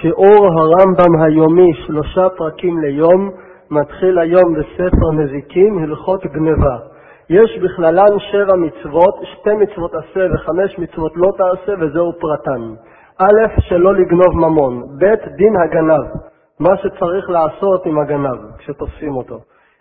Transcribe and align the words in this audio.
שיעור 0.00 0.46
הרמב"ם 0.46 1.22
היומי, 1.22 1.72
שלושה 1.86 2.28
פרקים 2.36 2.80
ליום, 2.80 3.30
מתחיל 3.70 4.18
היום 4.18 4.54
בספר 4.54 5.12
נזיקים, 5.12 5.78
הלכות 5.78 6.26
גניבה. 6.26 6.76
יש 7.30 7.58
בכללן 7.62 8.18
שבע 8.18 8.56
מצוות, 8.56 9.14
שתי 9.22 9.54
מצוות 9.54 9.94
עשה 9.94 10.26
וחמש 10.34 10.78
מצוות 10.78 11.12
לא 11.16 11.28
תעשה, 11.36 11.72
וזהו 11.80 12.12
פרטן. 12.20 12.62
א', 13.18 13.60
שלא 13.60 13.94
לגנוב 13.94 14.34
ממון, 14.34 14.82
ב', 14.98 15.36
דין 15.36 15.56
הגנב, 15.56 16.06
מה 16.60 16.76
שצריך 16.76 17.30
לעשות 17.30 17.86
עם 17.86 17.98
הגנב 17.98 18.38
כשתופסים 18.58 19.16
אותו. 19.16 19.38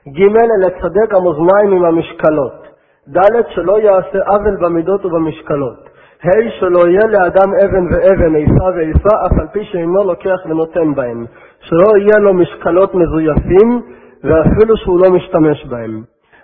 ג', 0.07 0.21
לצדק 0.65 1.13
המאזניים 1.13 1.71
עם 1.71 1.85
המשקלות. 1.85 2.67
ד', 3.09 3.47
שלא 3.49 3.79
יעשה 3.79 4.19
עוול 4.27 4.57
במידות 4.61 5.05
ובמשקלות. 5.05 5.96
ה' 6.23 6.51
שלא 6.59 6.87
יהיה 6.87 7.07
לאדם 7.07 7.49
אבן 7.63 7.85
ואבן, 7.91 8.35
איפה 8.35 8.65
ואיפה, 8.75 9.09
אף 9.25 9.39
על 9.39 9.47
פי 9.47 9.63
שאינו 9.63 10.03
לוקח 10.03 10.39
ונותן 10.45 10.95
בהם. 10.95 11.25
שלא 11.59 11.97
יהיה 11.97 12.19
לו 12.19 12.33
משקלות 12.33 12.95
מזויפים, 12.95 13.81
ואפילו 14.23 14.77
שהוא 14.77 14.99
לא 14.99 15.11
משתמש 15.11 15.65
בהם. 15.65 16.01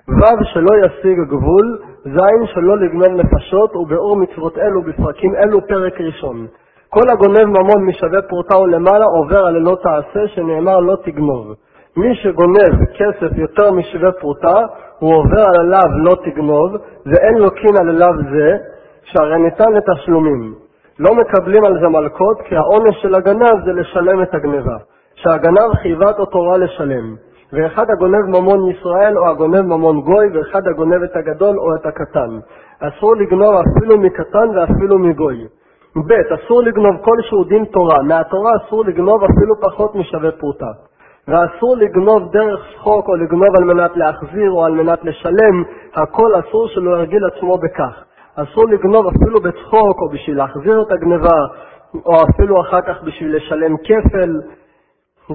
ו' 0.09 0.43
שלא 0.53 0.71
ישיג 0.85 1.17
גבול, 1.29 1.77
ז' 2.05 2.45
שלא 2.53 2.77
לגמל 2.77 3.21
נפשות, 3.23 3.75
ובאור 3.75 4.17
מצוות 4.17 4.57
אלו 4.57 4.81
בפרקים 4.81 5.35
אלו 5.35 5.67
פרק 5.67 6.01
ראשון. 6.01 6.47
כל 6.89 7.09
הגונב 7.11 7.45
ממון 7.45 7.85
משווה 7.85 8.21
פרוטה 8.21 8.57
ולמעלה 8.57 9.05
עובר 9.05 9.45
על 9.45 9.57
לא 9.57 9.77
תעשה, 9.83 10.27
שנאמר 10.27 10.79
לא 10.79 10.95
תגנוב. 11.03 11.53
מי 11.97 12.15
שגונב 12.15 12.73
כסף 12.97 13.37
יותר 13.37 13.71
משווה 13.71 14.11
פרוטה, 14.11 14.59
הוא 14.99 15.15
עובר 15.15 15.45
עליו 15.59 15.89
לא 15.95 16.15
תגנוב, 16.25 16.77
ואין 17.05 17.37
לוקין 17.37 17.77
על 17.81 17.89
עליו 17.89 18.13
זה, 18.31 18.57
שהרי 19.03 19.39
ניתן 19.39 19.71
לתשלומים. 19.73 20.53
לא 20.99 21.15
מקבלים 21.15 21.65
על 21.65 21.79
זה 21.81 21.87
מלקות, 21.87 22.41
כי 22.41 22.55
העונש 22.55 23.01
של 23.01 23.15
הגנב 23.15 23.65
זה 23.65 23.71
לשלם 23.73 24.23
את 24.23 24.33
הגניבה. 24.33 24.77
שהגנב 25.15 25.73
חייבה 25.81 26.07
אותו 26.07 26.25
תורה 26.25 26.57
לשלם. 26.57 27.15
ואחד 27.53 27.85
הגונב 27.89 28.25
ממון 28.25 28.69
ישראל 28.71 29.17
או 29.17 29.29
הגונב 29.29 29.61
ממון 29.61 30.01
גוי, 30.01 30.27
ואחד 30.33 30.67
הגונב 30.67 31.03
את 31.03 31.15
הגדול 31.15 31.59
או 31.59 31.75
את 31.75 31.85
הקטן. 31.85 32.39
אסור 32.79 33.15
לגנוב 33.15 33.55
אפילו 33.55 33.97
מקטן 33.97 34.49
ואפילו 34.55 34.99
מגוי. 34.99 35.47
ב. 35.95 36.11
אסור 36.33 36.63
לגנוב 36.63 36.95
כלשהו 37.01 37.43
דין 37.43 37.65
תורה. 37.65 38.01
מהתורה 38.03 38.51
אסור 38.55 38.85
לגנוב 38.85 39.23
אפילו 39.23 39.61
פחות 39.61 39.95
משווה 39.95 40.31
פרוטה. 40.31 40.71
ואסור 41.27 41.77
לגנוב 41.77 42.31
דרך 42.31 42.65
שחוק 42.73 43.07
או 43.07 43.15
לגנוב 43.15 43.55
על 43.57 43.63
מנת 43.63 43.97
להחזיר 43.97 44.51
או 44.51 44.65
על 44.65 44.71
מנת 44.71 45.03
לשלם, 45.03 45.63
הכל 45.95 46.31
אסור 46.39 46.67
שלא 46.67 46.91
ירגיל 46.91 47.25
עצמו 47.25 47.57
בכך. 47.57 48.03
אסור 48.35 48.65
לגנוב 48.69 49.05
אפילו 49.07 49.41
בצחוק 49.41 50.01
או 50.01 50.09
בשביל 50.09 50.37
להחזיר 50.37 50.81
את 50.81 50.91
הגניבה, 50.91 51.39
או 52.05 52.15
אפילו 52.29 52.61
אחר 52.61 52.81
כך 52.81 53.03
בשביל 53.03 53.35
לשלם 53.35 53.77
כפל, 53.77 54.41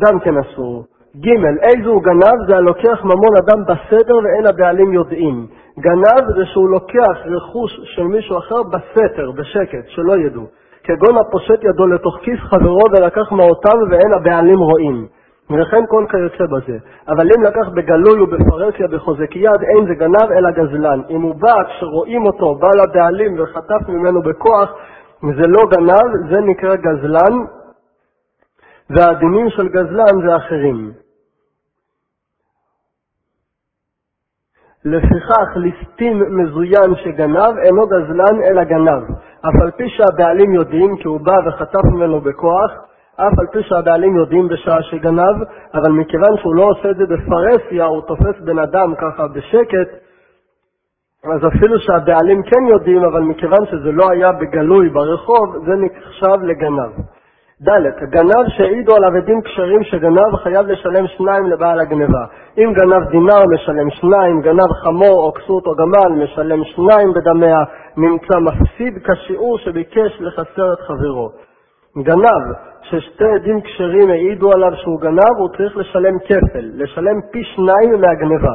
גם 0.05 0.21
כן 0.21 0.35
אסור. 0.37 0.85
ג' 1.17 1.29
איזה 1.63 1.89
הוא 1.89 2.03
גנב? 2.03 2.49
זה 2.49 2.57
הלוקח 2.57 3.05
ממון 3.05 3.37
אדם 3.37 3.65
בסתר 3.65 4.17
ואין 4.25 4.47
הבעלים 4.47 4.93
יודעים. 4.93 5.47
גנב 5.79 6.25
זה 6.37 6.47
שהוא 6.47 6.69
לוקח 6.69 7.17
רכוש 7.25 7.81
של 7.85 8.03
מישהו 8.03 8.39
אחר 8.39 8.63
בסתר, 8.63 9.31
בשקט, 9.31 9.89
שלא 9.89 10.17
ידעו. 10.17 10.47
כגון 10.85 11.17
הפושט 11.19 11.65
ידו 11.65 11.87
לתוך 11.87 12.19
כיס 12.23 12.41
חברו 12.41 12.85
ולקח 12.93 13.33
מעותיו 13.33 13.79
ואין 13.91 14.13
הבעלים 14.13 14.59
רואים. 14.59 15.07
וכן 15.51 15.87
כל 15.89 16.07
כיוצא 16.11 16.45
בזה. 16.47 16.79
אבל 17.09 17.27
אם 17.37 17.43
לקח 17.43 17.69
בגלוי 17.75 18.21
ובפרסיה 18.21 18.89
בחוזק 18.89 19.37
יד, 19.37 19.61
אין 19.63 19.87
זה 19.87 19.95
גנב 19.95 20.33
אלא 20.39 20.51
גזלן. 20.51 21.01
אם 21.11 21.23
הוא 21.23 21.35
בא 21.35 21.55
כשרואים 21.69 22.27
אותו, 22.27 22.55
בא 22.55 22.69
לבעלים 22.83 23.41
וחטף 23.41 23.89
ממנו 23.89 24.23
בכוח, 24.23 24.71
זה 25.23 25.47
לא 25.47 25.61
גנב, 25.71 26.31
זה 26.31 26.41
נקרא 26.41 26.77
גזלן, 26.77 27.35
והדינים 28.91 29.51
של 29.51 29.69
גזלן 29.69 30.27
זה 30.27 30.37
אחרים. 30.37 30.93
לפיכך 34.85 35.57
ליסטים 35.57 36.37
מזוין 36.37 36.95
שגנב 37.05 37.59
אינו 37.59 37.87
גזלן 37.87 38.43
אלא 38.43 38.65
גנב, 38.65 39.03
אף 39.41 39.63
על 39.63 39.71
פי 39.71 39.89
שהבעלים 39.89 40.53
יודעים 40.53 40.97
כי 40.97 41.09
הוא 41.09 41.21
בא 41.21 41.37
וחטף 41.47 41.85
ממנו 41.93 42.21
בכוח, 42.21 42.71
אף 43.21 43.39
על 43.39 43.47
פי 43.53 43.63
שהבעלים 43.63 44.17
יודעים 44.17 44.49
בשעה 44.49 44.83
שגנב, 44.83 45.37
אבל 45.75 45.91
מכיוון 45.91 46.37
שהוא 46.37 46.55
לא 46.55 46.63
עושה 46.63 46.91
את 46.91 46.97
זה 46.97 47.05
בפרהסיה, 47.07 47.85
הוא 47.85 48.03
תופס 48.03 48.41
בן 48.41 48.59
אדם 48.59 48.95
ככה 48.95 49.27
בשקט, 49.29 49.89
אז 51.25 51.47
אפילו 51.47 51.81
שהבעלים 51.81 52.43
כן 52.43 52.67
יודעים, 52.67 53.05
אבל 53.05 53.21
מכיוון 53.21 53.67
שזה 53.67 53.93
לא 53.93 54.11
היה 54.11 54.33
בגלוי 54.33 54.89
ברחוב, 54.89 55.67
זה 55.67 55.73
נחשב 55.77 56.43
לגנב. 56.43 56.93
ד' 57.63 58.11
גנב 58.11 58.49
שהעידו 58.49 58.97
עליו 58.97 59.17
עדים 59.17 59.43
כשרים 59.43 59.85
שגנב 59.85 60.37
חייב 60.43 60.67
לשלם 60.67 61.07
שניים 61.07 61.47
לבעל 61.47 61.81
הגניבה. 61.81 62.25
אם 62.59 62.73
גנב 62.73 63.09
דינר 63.11 63.45
משלם 63.55 63.91
שניים, 63.91 64.41
גנב 64.41 64.73
חמור 64.83 65.25
או 65.25 65.33
כסות 65.33 65.67
או 65.67 65.75
גמל 65.75 66.25
משלם 66.25 66.65
שניים 66.65 67.13
בדמיה, 67.13 67.63
נמצא 67.97 68.39
מפסיד 68.39 68.95
כשיעור 69.05 69.59
שביקש 69.59 70.21
לחסר 70.21 70.73
את 70.73 70.81
חברו. 70.81 71.31
גנב 72.03 72.55
ששתי 72.83 73.25
עדים 73.35 73.61
כשרים 73.61 74.11
העידו 74.11 74.53
עליו 74.53 74.77
שהוא 74.77 75.01
גנב, 75.01 75.37
הוא 75.39 75.49
צריך 75.57 75.77
לשלם 75.77 76.19
כפל, 76.19 76.71
לשלם 76.75 77.21
פי 77.31 77.45
שניים 77.45 78.01
מהגניבה. 78.01 78.55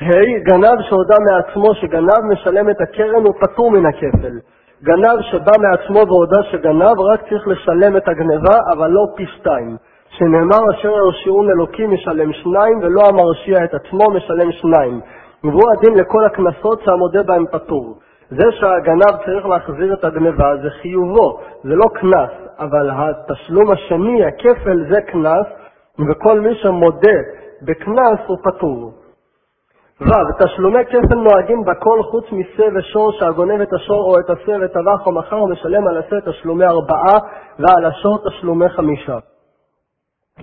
ה' 0.00 0.38
גנב 0.42 0.82
שהודה 0.88 1.16
מעצמו 1.24 1.74
שגנב 1.74 2.20
משלם 2.32 2.70
את 2.70 2.80
הקרן 2.80 3.26
ופטור 3.26 3.70
מן 3.70 3.86
הכפל. 3.86 4.38
גנב 4.82 5.20
שבא 5.20 5.52
מעצמו 5.60 5.98
והודה 6.06 6.42
שגנב, 6.50 7.00
רק 7.00 7.20
צריך 7.28 7.48
לשלם 7.48 7.96
את 7.96 8.08
הגניבה, 8.08 8.56
אבל 8.72 8.90
לא 8.90 9.06
פי 9.16 9.26
שתיים. 9.26 9.76
שנאמר 10.08 10.70
אשר 10.74 10.88
ירשיעון 10.88 11.50
אלוקים 11.50 11.90
משלם 11.94 12.32
שניים, 12.32 12.78
ולא 12.82 13.02
המרשיע 13.08 13.64
את 13.64 13.74
עצמו 13.74 14.10
משלם 14.10 14.52
שניים. 14.52 15.00
והוא 15.44 15.70
הדין 15.72 15.94
לכל 15.94 16.24
הקנסות 16.24 16.80
שהמודה 16.84 17.22
בהם 17.22 17.44
פטור. 17.52 17.98
זה 18.30 18.52
שהגנב 18.52 19.16
צריך 19.24 19.46
להחזיר 19.46 19.94
את 19.94 20.04
הגניבה 20.04 20.56
זה 20.62 20.70
חיובו, 20.70 21.40
זה 21.62 21.74
לא 21.74 21.84
קנס, 21.94 22.30
אבל 22.58 22.90
התשלום 22.92 23.70
השני, 23.70 24.24
הכפל, 24.24 24.84
זה 24.90 25.00
קנס, 25.00 25.46
וכל 26.08 26.40
מי 26.40 26.54
שמודה 26.54 27.18
בקנס 27.62 28.20
הוא 28.26 28.38
פטור. 28.44 28.92
ו. 30.00 30.10
תשלומי 30.38 30.84
כפל 30.84 31.14
נוהגים 31.14 31.64
בכל 31.64 32.02
חוץ 32.02 32.24
משה 32.32 32.64
ושור 32.74 33.12
שהגונב 33.12 33.60
את 33.60 33.72
השור 33.72 34.14
או 34.14 34.20
את 34.20 34.30
השה 34.30 34.52
וטבח 34.62 35.06
או 35.06 35.12
מכר 35.12 35.42
ומשלם 35.42 35.86
על 35.86 35.98
השה 35.98 36.20
תשלומי 36.20 36.64
ארבעה 36.64 37.18
ועל 37.58 37.84
השור 37.84 38.18
תשלומי 38.28 38.68
חמישה. 38.68 39.18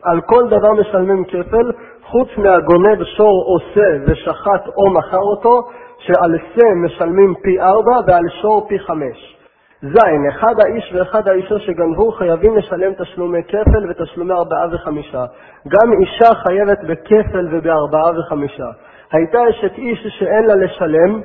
על 0.03 0.21
כל 0.21 0.47
דבר 0.49 0.71
משלמים 0.71 1.25
כפל 1.25 1.71
חוץ 2.03 2.27
מהגונב 2.37 3.03
שור 3.03 3.45
או 3.45 3.59
שה 3.73 4.03
ושחט 4.07 4.67
או 4.77 4.93
מכר 4.93 5.21
אותו 5.21 5.69
שעל 6.05 6.37
שה 6.55 6.67
משלמים 6.85 7.33
פי 7.43 7.61
ארבע 7.61 7.99
ועל 8.07 8.23
שור 8.41 8.65
פי 8.69 8.79
חמש. 8.79 9.37
ז. 9.81 9.95
אחד 10.29 10.59
האיש 10.59 10.93
ואחד 10.95 11.27
האישה 11.27 11.59
שגנבו 11.59 12.11
חייבים 12.11 12.57
לשלם 12.57 12.93
תשלומי 12.93 13.43
כפל 13.43 13.89
ותשלומי 13.89 14.33
ארבעה 14.33 14.67
וחמישה. 14.71 15.25
גם 15.67 15.91
אישה 16.01 16.35
חייבת 16.35 16.79
בכפל 16.83 17.47
ובארבעה 17.51 18.19
וחמישה. 18.19 18.67
הייתה 19.11 19.39
אשת 19.49 19.77
איש 19.77 20.07
שאין 20.19 20.45
לה 20.45 20.55
לשלם, 20.55 21.21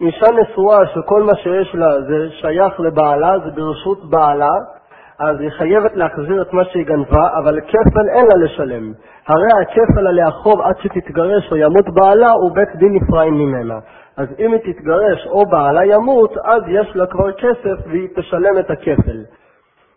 אישה 0.00 0.26
נשואה 0.40 0.86
שכל 0.86 1.22
מה 1.22 1.34
שיש 1.34 1.74
לה 1.74 2.02
זה 2.02 2.30
שייך 2.30 2.80
לבעלה, 2.80 3.38
זה 3.44 3.50
ברשות 3.50 4.10
בעלה, 4.10 4.54
אז 5.18 5.40
היא 5.40 5.50
חייבת 5.50 5.96
להחזיר 5.96 6.42
את 6.42 6.52
מה 6.52 6.64
שהיא 6.64 6.86
גנבה, 6.86 7.28
אבל 7.38 7.60
כפל 7.60 8.08
אין 8.08 8.26
לה 8.26 8.44
לשלם. 8.44 8.92
הרי 9.28 9.48
הכפל 9.62 10.06
עליה 10.06 10.30
חוב 10.30 10.60
עד 10.60 10.74
שתתגרש 10.82 11.52
או 11.52 11.56
ימות 11.56 11.88
בעלה 11.94 12.30
הוא 12.30 12.54
בית 12.54 12.76
דין 12.76 12.94
נפרד 12.94 13.28
ממנה. 13.28 13.78
אז 14.16 14.28
אם 14.38 14.52
היא 14.52 14.60
תתגרש 14.60 15.26
או 15.26 15.42
בעלה 15.50 15.84
ימות, 15.84 16.36
אז 16.44 16.62
יש 16.68 16.96
לה 16.96 17.06
כבר 17.06 17.32
כסף 17.32 17.86
והיא 17.86 18.08
תשלם 18.16 18.58
את 18.58 18.70
הכפל. 18.70 19.24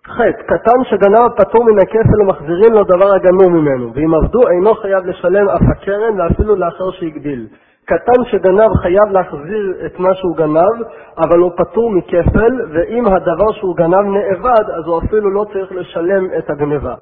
ח. 0.08 0.22
קטן 0.22 0.84
שגנב 0.84 1.30
פטור 1.38 1.64
מן 1.66 1.80
הכפל 1.80 2.22
ומחזירים 2.22 2.74
לו 2.74 2.84
דבר 2.84 3.14
הגנוב 3.14 3.48
ממנו, 3.48 3.94
ואם 3.94 4.14
עבדו 4.14 4.48
אינו 4.48 4.74
חייב 4.74 5.06
לשלם 5.06 5.50
אף 5.50 5.62
הקרן 5.72 6.22
ואפילו 6.22 6.56
לאחר 6.56 6.92
שהגדיל. 6.92 7.48
קטן 7.86 8.24
שגנב 8.26 8.74
חייב 8.82 9.12
להחזיר 9.12 9.74
את 9.86 10.00
מה 10.00 10.16
שהוא 10.16 10.36
גנב, 10.36 10.84
אבל 11.18 11.40
הוא 11.40 11.52
פטור 11.58 11.92
מכפל, 11.92 12.62
ואם 12.74 13.06
הדבר 13.06 13.52
שהוא 13.54 13.76
גנב 13.76 14.06
נאבד, 14.06 14.70
אז 14.78 14.84
הוא 14.86 15.00
אפילו 15.00 15.30
לא 15.30 15.46
צריך 15.54 15.72
לשלם 15.72 16.28
את 16.38 16.50
הגניבה. 16.50 16.96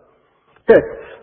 ט. 0.68 0.72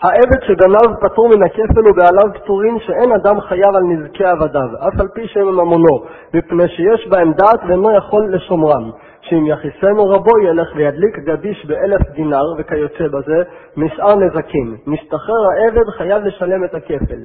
העבד 0.03 0.43
שגנב 0.43 0.97
פטור 1.00 1.29
מן 1.29 1.43
הכפל 1.43 1.89
ובעליו 1.89 2.35
פטורים 2.35 2.79
שאין 2.81 3.12
אדם 3.12 3.41
חייב 3.41 3.75
על 3.75 3.83
נזקי 3.83 4.25
עבדיו, 4.25 4.69
אף 4.89 5.00
על 5.00 5.09
פי 5.09 5.27
שהם 5.27 5.49
ממונו, 5.49 6.05
מפני 6.35 6.69
שיש 6.69 7.09
בהם 7.09 7.33
דעת 7.33 7.61
ואינו 7.69 7.97
יכול 7.97 8.35
לשומרם. 8.35 8.91
שאם 9.21 9.47
יכיסנו 9.47 10.09
רבו 10.09 10.39
ילך 10.39 10.69
וידליק 10.77 11.19
גדיש 11.19 11.67
באלף 11.67 12.11
דינר 12.11 12.44
וכיוצא 12.59 13.09
בזה, 13.09 13.43
משאר 13.77 14.17
נזקים. 14.17 14.77
משתחרר 14.87 15.43
העבד 15.50 15.91
חייב 15.99 16.25
לשלם 16.25 16.65
את 16.65 16.75
הכפל. 16.75 17.21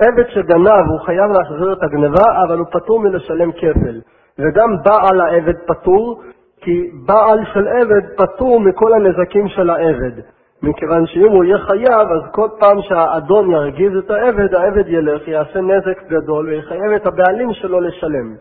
עבד 0.00 0.28
שגנב 0.28 0.86
הוא 0.90 1.00
חייב 1.00 1.30
להחזיר 1.32 1.72
את 1.72 1.82
הגנבה, 1.82 2.42
אבל 2.46 2.58
הוא 2.58 2.66
פטור 2.72 3.00
מלשלם 3.00 3.52
כפל. 3.52 4.00
וגם 4.38 4.76
בעל 4.84 5.20
העבד 5.20 5.58
פטור, 5.66 6.22
כי 6.60 6.90
בעל 7.06 7.38
של 7.54 7.68
עבד 7.68 8.16
פטור 8.16 8.60
מכל 8.60 8.92
הנזקים 8.94 9.48
של 9.48 9.70
העבד. 9.70 10.41
מכיוון 10.62 11.06
שאם 11.06 11.28
הוא 11.28 11.44
יהיה 11.44 11.58
חייב, 11.58 12.08
אז 12.10 12.30
כל 12.32 12.48
פעם 12.58 12.82
שהאדון 12.82 13.50
ירגיז 13.50 13.96
את 13.96 14.10
העבד, 14.10 14.54
העבד 14.54 14.88
ילך, 14.88 15.28
יעשה 15.28 15.60
נזק 15.60 16.02
גדול 16.08 16.46
ויחייב 16.46 16.92
את 16.96 17.06
הבעלים 17.06 17.52
שלו 17.52 17.80
לשלם. 17.80 18.34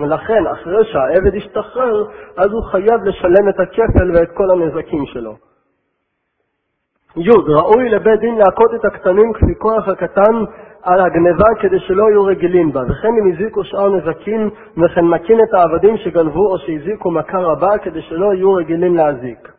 ולכן, 0.00 0.46
אחרי 0.46 0.84
שהעבד 0.84 1.34
ישתחרר, 1.34 2.06
אז 2.36 2.52
הוא 2.52 2.62
חייב 2.62 3.04
לשלם 3.04 3.48
את 3.48 3.60
הכפל 3.60 4.10
ואת 4.14 4.30
כל 4.34 4.50
הנזקים 4.50 5.06
שלו. 5.06 5.36
י. 7.16 7.30
ראוי 7.48 7.88
לבית 7.88 8.20
דין 8.20 8.34
להכות 8.34 8.74
את 8.74 8.84
הקטנים 8.84 9.32
כפי 9.32 9.54
כוח 9.58 9.88
הקטן 9.88 10.34
על 10.82 11.00
הגניבה 11.00 11.48
כדי 11.60 11.78
שלא 11.80 12.10
יהיו 12.10 12.24
רגילים 12.24 12.72
בה, 12.72 12.82
וכן 12.88 13.08
אם 13.08 13.32
הזיקו 13.32 13.64
שאר 13.64 13.88
נזקים, 13.88 14.50
וכן 14.76 15.04
מקין 15.04 15.38
את 15.48 15.54
העבדים 15.54 15.96
שגנבו 15.96 16.46
או 16.52 16.58
שהזיקו 16.58 17.10
מכה 17.10 17.38
רבה 17.38 17.78
כדי 17.78 18.02
שלא 18.02 18.34
יהיו 18.34 18.52
רגילים 18.52 18.96
להזיק. 18.96 19.55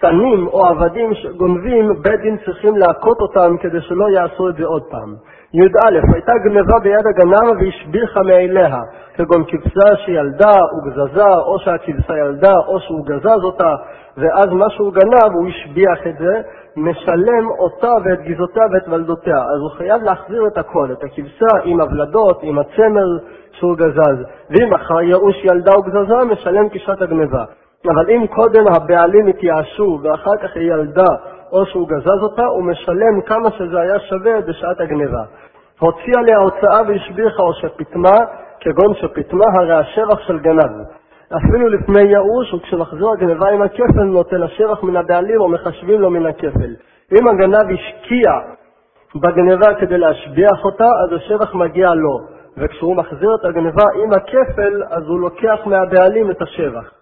קטנים 0.00 0.46
או 0.46 0.66
עבדים 0.66 1.14
שגונבים, 1.14 1.92
בית 2.02 2.20
דין 2.20 2.36
צריכים 2.44 2.76
להכות 2.76 3.20
אותם 3.20 3.56
כדי 3.60 3.80
שלא 3.80 4.06
יעשו 4.10 4.48
את 4.48 4.56
זה 4.56 4.66
עוד 4.66 4.82
פעם. 4.90 5.14
י"א, 5.54 6.14
הייתה 6.14 6.32
גנבה 6.44 6.78
ביד 6.82 7.06
הגנב 7.06 7.60
והשביחה 7.60 8.22
מאליה, 8.22 8.78
כגון 9.14 9.44
כבשה 9.44 9.96
שילדה 9.96 10.52
וגזזה, 10.76 11.34
או 11.46 11.58
שהכבשה 11.58 12.18
ילדה, 12.18 12.56
או 12.66 12.80
שהוא 12.80 13.06
גזז 13.06 13.44
אותה, 13.44 13.74
ואז 14.16 14.46
מה 14.52 14.70
שהוא 14.70 14.92
גנב, 14.92 15.32
הוא 15.32 15.48
השביח 15.48 16.06
את 16.06 16.18
זה, 16.18 16.40
משלם 16.76 17.46
אותה 17.58 17.92
ואת 18.04 18.20
גזעותיה 18.20 18.62
ואת 18.72 18.88
ולדותיה. 18.88 19.38
אז 19.38 19.60
הוא 19.60 19.70
חייב 19.70 20.02
להחזיר 20.02 20.46
את 20.46 20.58
הכל, 20.58 20.88
את 20.92 21.04
הכבשה 21.04 21.64
עם 21.64 21.80
הוולדות, 21.80 22.38
עם 22.42 22.58
הצמר 22.58 23.08
שהוא 23.52 23.76
גזז. 23.76 24.18
ואם 24.50 24.74
אחר 24.74 25.00
ייאוש 25.00 25.44
ילדה 25.44 25.78
וגזזה, 25.78 26.24
משלם 26.32 26.68
כשעת 26.68 27.02
הגניבה. 27.02 27.44
אבל 27.84 28.10
אם 28.10 28.26
קודם 28.26 28.64
הבעלים 28.68 29.26
התייאשו 29.26 29.98
ואחר 30.02 30.36
כך 30.42 30.56
היא 30.56 30.72
ילדה 30.72 31.14
או 31.52 31.66
שהוא 31.66 31.88
גזז 31.88 32.22
אותה, 32.22 32.44
הוא 32.44 32.64
משלם 32.64 33.20
כמה 33.26 33.50
שזה 33.50 33.80
היה 33.80 34.00
שווה 34.00 34.40
בשעת 34.40 34.80
הגניבה. 34.80 35.22
הוציאה 35.78 36.22
לי 36.22 36.32
ההוצאה 36.32 36.80
והשביחה 36.88 37.42
או 37.42 37.54
שפיטמה, 37.54 38.16
כגון 38.60 38.94
שפיטמה 38.94 39.44
הרי 39.54 39.74
השבח 39.74 40.18
של 40.26 40.38
גנב. 40.38 40.70
אפילו 41.36 41.68
לפני 41.68 42.00
ייאוש, 42.00 42.54
וכשמחזור 42.54 43.12
הגנבה 43.12 43.48
עם 43.48 43.62
הכפל 43.62 44.02
נוטל 44.04 44.42
השבח 44.42 44.82
מן 44.82 44.96
הבעלים 44.96 45.40
או 45.40 45.48
מחשבים 45.48 46.00
לו 46.00 46.10
מן 46.10 46.26
הכפל. 46.26 46.74
אם 47.12 47.28
הגנב 47.28 47.66
השקיע 47.74 48.30
בגנבה 49.14 49.74
כדי 49.80 49.98
להשביח 49.98 50.64
אותה, 50.64 50.88
אז 51.04 51.12
השבח 51.12 51.54
מגיע 51.54 51.94
לו, 51.94 52.18
וכשהוא 52.56 52.96
מחזיר 52.96 53.34
את 53.40 53.44
הגנבה 53.44 53.84
עם 54.04 54.12
הכפל, 54.12 54.82
אז 54.90 55.02
הוא 55.06 55.20
לוקח 55.20 55.58
מהבעלים 55.66 56.30
את 56.30 56.42
השבח. 56.42 56.99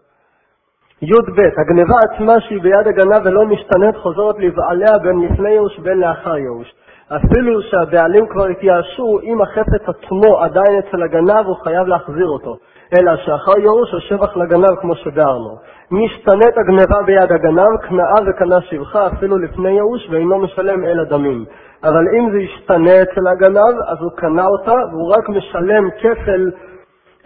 י"ב, 1.02 1.40
הגניבה 1.60 1.94
עצמה 2.10 2.40
שהיא 2.40 2.62
ביד 2.62 2.86
הגנב 2.86 3.26
ולא 3.26 3.46
משתנית 3.46 3.96
חוזרת 3.96 4.38
לבעליה 4.38 4.98
בין 5.02 5.20
לפני 5.20 5.50
ייאוש 5.50 5.78
בין 5.78 6.00
לאחר 6.00 6.36
ייאוש. 6.36 6.74
אפילו 7.16 7.62
שהבעלים 7.62 8.26
כבר 8.26 8.46
התייאשו, 8.46 9.20
אם 9.22 9.42
החפץ 9.42 9.82
עצמו 9.88 10.38
עדיין 10.38 10.78
אצל 10.78 11.02
הגנב, 11.02 11.46
הוא 11.46 11.56
חייב 11.56 11.86
להחזיר 11.86 12.26
אותו. 12.26 12.56
אלא 12.98 13.16
שאחר 13.16 13.58
ייאוש 13.58 13.94
השבח 13.94 14.36
לגנב 14.36 14.74
כמו 14.80 14.94
שביארנו. 14.94 15.56
משתנית 15.90 16.58
הגניבה 16.58 17.02
ביד 17.06 17.32
הגנב, 17.32 17.76
קנאה 17.88 18.18
וקנה 18.26 18.60
שבחה 18.60 19.06
אפילו 19.06 19.38
לפני 19.38 19.70
ייאוש 19.70 20.08
ואינו 20.10 20.38
משלם 20.38 20.84
אלא 20.84 21.04
דמים. 21.04 21.44
אבל 21.84 22.04
אם 22.18 22.30
זה 22.32 22.38
ישתנה 22.38 23.02
אצל 23.02 23.26
הגנב, 23.28 23.74
אז 23.86 23.98
הוא 24.00 24.10
קנה 24.16 24.46
אותה 24.46 24.74
והוא 24.90 25.14
רק 25.14 25.28
משלם 25.28 25.90
כפל 25.90 26.50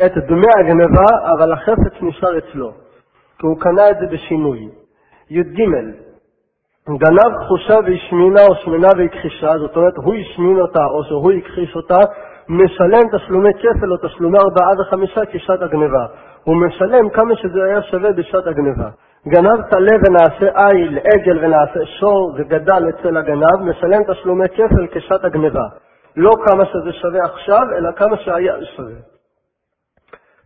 את 0.05 0.13
דמי 0.29 0.53
הגניבה, 0.61 1.33
אבל 1.33 1.53
החפץ 1.53 1.93
נשאר 2.03 2.39
אצלו. 2.39 2.73
כי 3.43 3.47
הוא 3.47 3.61
קנה 3.61 3.91
את 3.91 3.97
זה 4.01 4.07
בשינוי. 4.07 4.69
י"ג 5.31 5.61
גנב 6.89 7.33
חושה 7.49 7.75
והשמינה 7.85 8.41
או 8.49 8.55
שמנה 8.55 8.89
והכחישה, 8.99 9.59
זאת 9.59 9.77
אומרת 9.77 9.97
הוא 9.97 10.15
השמין 10.15 10.61
אותה 10.61 10.85
או 10.85 11.05
שהוא 11.05 11.33
הכחיש 11.33 11.77
אותה, 11.77 11.99
משלם 12.49 13.03
תשלומי 13.13 13.51
כפל 13.55 13.93
או 13.93 13.97
תשלומי 13.97 14.39
ארבעה 14.39 14.81
וחמישה 14.81 15.21
כשעת 15.33 15.63
הגניבה. 15.63 16.07
הוא 16.45 16.57
משלם 16.57 17.09
כמה 17.09 17.37
שזה 17.37 17.65
היה 17.65 17.83
שווה 17.83 18.13
בשעת 18.13 18.47
הגניבה. 18.47 18.89
גנב 19.29 19.63
טלה 19.71 19.97
ונעשה 20.07 20.47
איל, 20.59 20.99
עגל 20.99 21.39
ונעשה 21.45 21.87
שור 22.01 22.33
וגדל 22.37 22.89
אצל 22.89 23.17
הגנב, 23.17 23.57
משלם 23.63 24.03
תשלומי 24.13 24.49
כפל 24.49 24.87
כשעת 24.91 25.25
הגניבה. 25.25 25.65
לא 26.17 26.31
כמה 26.47 26.65
שזה 26.67 26.93
שווה 26.93 27.25
עכשיו, 27.25 27.63
אלא 27.79 27.93
כמה 27.93 28.17
שהיה 28.17 28.55
שווה. 28.77 29.12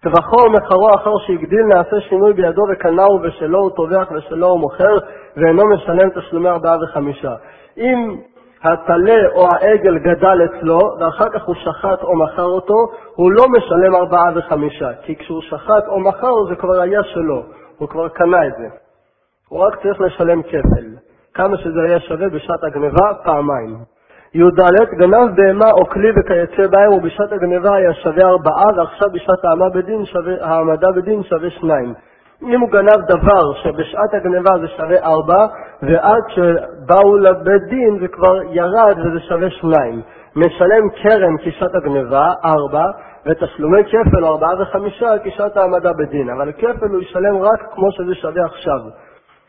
כבחור 0.07 0.49
מחרו 0.49 0.95
אחר 0.95 1.11
שהגדיל 1.27 1.63
נעשה 1.63 2.01
שינוי 2.01 2.33
בידו 2.33 2.63
וקנהו 2.73 3.21
ושלו 3.23 3.59
הוא 3.59 3.71
טובח 3.71 4.09
ושלו 4.17 4.47
הוא 4.47 4.61
מוכר 4.61 4.99
ואינו 5.37 5.63
משלם 5.69 6.09
תשלומי 6.11 6.49
ארבעה 6.49 6.77
וחמישה. 6.83 7.35
אם 7.79 8.17
הטלה 8.63 9.29
או 9.35 9.49
העגל 9.53 9.99
גדל 9.99 10.39
אצלו 10.45 10.79
ואחר 11.01 11.29
כך 11.35 11.45
הוא 11.45 11.55
שחט 11.55 12.03
או 12.03 12.17
מכר 12.17 12.45
אותו, 12.45 12.75
הוא 13.15 13.33
לא 13.33 13.45
משלם 13.49 13.95
ארבעה 13.95 14.31
וחמישה, 14.35 14.89
כי 15.03 15.17
כשהוא 15.17 15.43
שחט 15.43 15.89
או 15.89 16.01
מכר 16.01 16.33
זה 16.49 16.57
כבר 16.57 16.81
היה 16.81 17.03
שלו, 17.03 17.43
הוא 17.79 17.89
כבר 17.89 18.09
קנה 18.09 18.47
את 18.47 18.53
זה. 18.59 18.69
הוא 19.49 19.61
רק 19.61 19.83
צריך 19.83 20.01
לשלם 20.01 20.43
כפל, 20.43 20.87
כמה 21.35 21.57
שזה 21.57 21.81
היה 21.87 22.01
שווה 22.01 22.29
בשעת 22.29 22.65
הגניבה, 22.65 23.15
פעמיים. 23.25 23.96
י"ד 24.39 24.61
גנב 24.99 25.37
בהמה 25.37 25.71
או 25.71 25.87
כלי 25.87 26.11
וכיוצא 26.17 26.67
בהם 26.71 26.93
ובשעת 26.93 27.33
הגניבה 27.33 27.77
היה 27.77 27.95
שווה 27.95 28.25
ארבעה 28.25 28.67
ועכשיו 28.77 29.09
בשעת 29.13 29.45
בדין 29.75 30.05
שווה, 30.05 30.35
העמדה 30.41 30.89
בדין 30.97 31.23
שווה 31.23 31.51
שניים. 31.51 31.95
אם 32.43 32.61
הוא 32.61 32.71
גנב 32.71 33.01
דבר 33.09 33.53
שבשעת 33.53 34.15
הגניבה 34.15 34.59
זה 34.61 34.69
שווה 34.69 34.97
ארבע 35.03 35.47
ועד 35.83 36.23
שבאו 36.29 37.17
לבית 37.17 37.63
דין 37.63 37.99
זה 38.01 38.09
כבר 38.09 38.41
ירד 38.51 38.97
וזה 38.99 39.21
שווה 39.21 39.51
שניים. 39.51 40.03
משלם 40.37 40.89
קרן 41.03 41.37
כשעת 41.39 41.75
הגניבה, 41.75 42.33
ארבע, 42.45 42.87
ותשלומי 43.27 43.85
כפל 43.85 44.25
ארבעה 44.25 44.61
וחמישה 44.61 45.09
כשעת 45.25 45.57
העמדה 45.57 45.93
בדין, 45.93 46.31
אבל 46.31 46.53
כפל 46.53 46.89
הוא 46.89 47.03
ישלם 47.03 47.43
רק 47.43 47.61
כמו 47.75 47.93
שזה 47.93 48.15
שווה 48.15 48.45
עכשיו, 48.45 48.81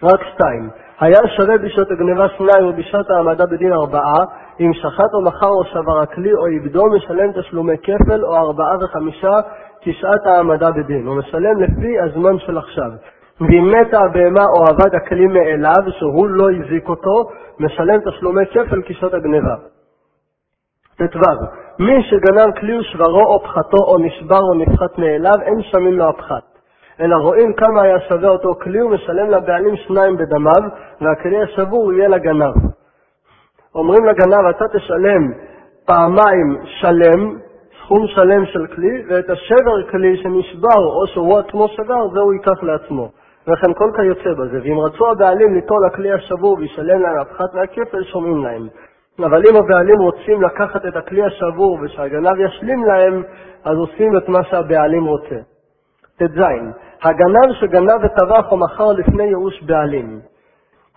רק 0.04 0.19
שתיים. 0.33 0.69
היה 1.00 1.19
שווה 1.36 1.57
בשעת 1.57 1.92
הגניבה 1.92 2.28
שניים 2.28 2.68
ובשעת 2.68 3.10
העמדה 3.10 3.45
בדין 3.45 3.74
ארבעה, 3.74 4.24
אם 4.59 4.74
שחט 4.74 5.13
או 5.13 5.21
מכר 5.21 5.50
או 5.50 5.63
שבר 5.63 6.00
הכלי 6.01 6.33
או 6.33 6.45
איבדו, 6.48 6.86
משלם 6.86 7.31
תשלומי 7.31 7.77
כפל 7.77 8.25
או 8.25 8.36
ארבעה 8.36 8.77
וחמישה 8.81 9.39
כשעת 9.81 10.25
העמדה 10.25 10.71
בדין. 10.71 11.07
הוא 11.07 11.15
משלם 11.15 11.59
לפי 11.59 12.00
הזמן 12.00 12.39
של 12.39 12.57
עכשיו. 12.57 12.92
ואם 13.42 13.71
מתה 13.71 14.00
הבהמה 14.00 14.45
או 14.45 14.63
אבד 14.71 14.95
הכלי 14.95 15.25
מאליו, 15.27 15.92
שהוא 16.00 16.27
לא 16.27 16.51
הזיק 16.51 16.89
אותו, 16.89 17.30
משלם 17.59 18.00
תשלומי 18.00 18.45
כפל 18.45 18.81
כשעת 18.85 19.14
הגניבה. 19.14 19.56
ט"ו 20.97 21.19
מי 21.80 22.04
שגנב 22.04 22.52
כלי 22.59 22.80
ושברו 22.80 23.26
או 23.26 23.40
פחתו 23.44 23.78
או 23.78 23.97
נשבר 23.97 24.40
או 24.40 24.54
נפחת 24.54 24.97
מאליו, 24.97 25.35
אין 25.42 25.61
שמים 25.61 25.94
לו 25.94 26.09
הפחת. 26.09 26.44
אלא 27.02 27.16
רואים 27.16 27.54
כמה 27.54 27.81
היה 27.81 27.99
שווה 27.99 28.30
אותו 28.30 28.56
כלי 28.61 28.81
ומשלם 28.81 29.30
לבעלים 29.30 29.76
שניים 29.76 30.18
בדמיו, 30.18 30.69
והכלי 31.02 31.42
השבור 31.44 31.94
יהיה 31.94 32.07
לגנב. 32.07 32.54
אומרים 33.78 34.06
לגנב, 34.06 34.46
אתה 34.50 34.66
תשלם 34.74 35.31
פעמיים 35.86 36.57
שלם, 36.66 37.38
סכום 37.84 38.07
שלם 38.07 38.46
של 38.46 38.68
כלי, 38.68 39.04
ואת 39.10 39.30
השבר 39.30 39.90
כלי 39.92 40.18
שנשבר 40.18 40.86
או 40.86 41.07
שהוא 41.07 41.40
עצמו 41.40 41.68
שבר, 41.68 42.10
זה 42.14 42.19
הוא 42.19 42.34
ייקח 42.34 42.64
לעצמו. 42.64 43.10
וכן 43.48 43.74
כל 43.74 43.92
כיוצא 43.96 44.34
בזה. 44.34 44.60
ואם 44.64 44.80
רצו 44.80 45.12
הבעלים 45.12 45.54
ליטול 45.54 45.86
הכלי 45.86 46.12
השבור 46.12 46.57
וישלם 46.60 47.02
להם 47.02 47.19
הפחת 47.19 47.50
והכפל, 47.54 48.04
שומעים 48.04 48.44
להם. 48.44 48.68
אבל 49.19 49.42
אם 49.50 49.56
הבעלים 49.56 50.00
רוצים 50.00 50.42
לקחת 50.42 50.86
את 50.86 50.96
הכלי 50.96 51.24
השבור 51.24 51.80
ושהגנב 51.81 52.40
ישלים 52.40 52.86
להם, 52.86 53.24
אז 53.64 53.78
עושים 53.78 54.18
את 54.18 54.30
מה 54.30 54.44
שהבעלים 54.44 55.06
רוצה. 55.06 55.36
ט"ז 56.18 56.42
הגנב 57.04 57.54
שגנב 57.60 58.04
וטבח 58.04 58.52
או 58.52 58.57
מכר 58.57 58.92
לפני 58.92 59.24
ייאוש 59.24 59.64
בעלים. 59.64 60.19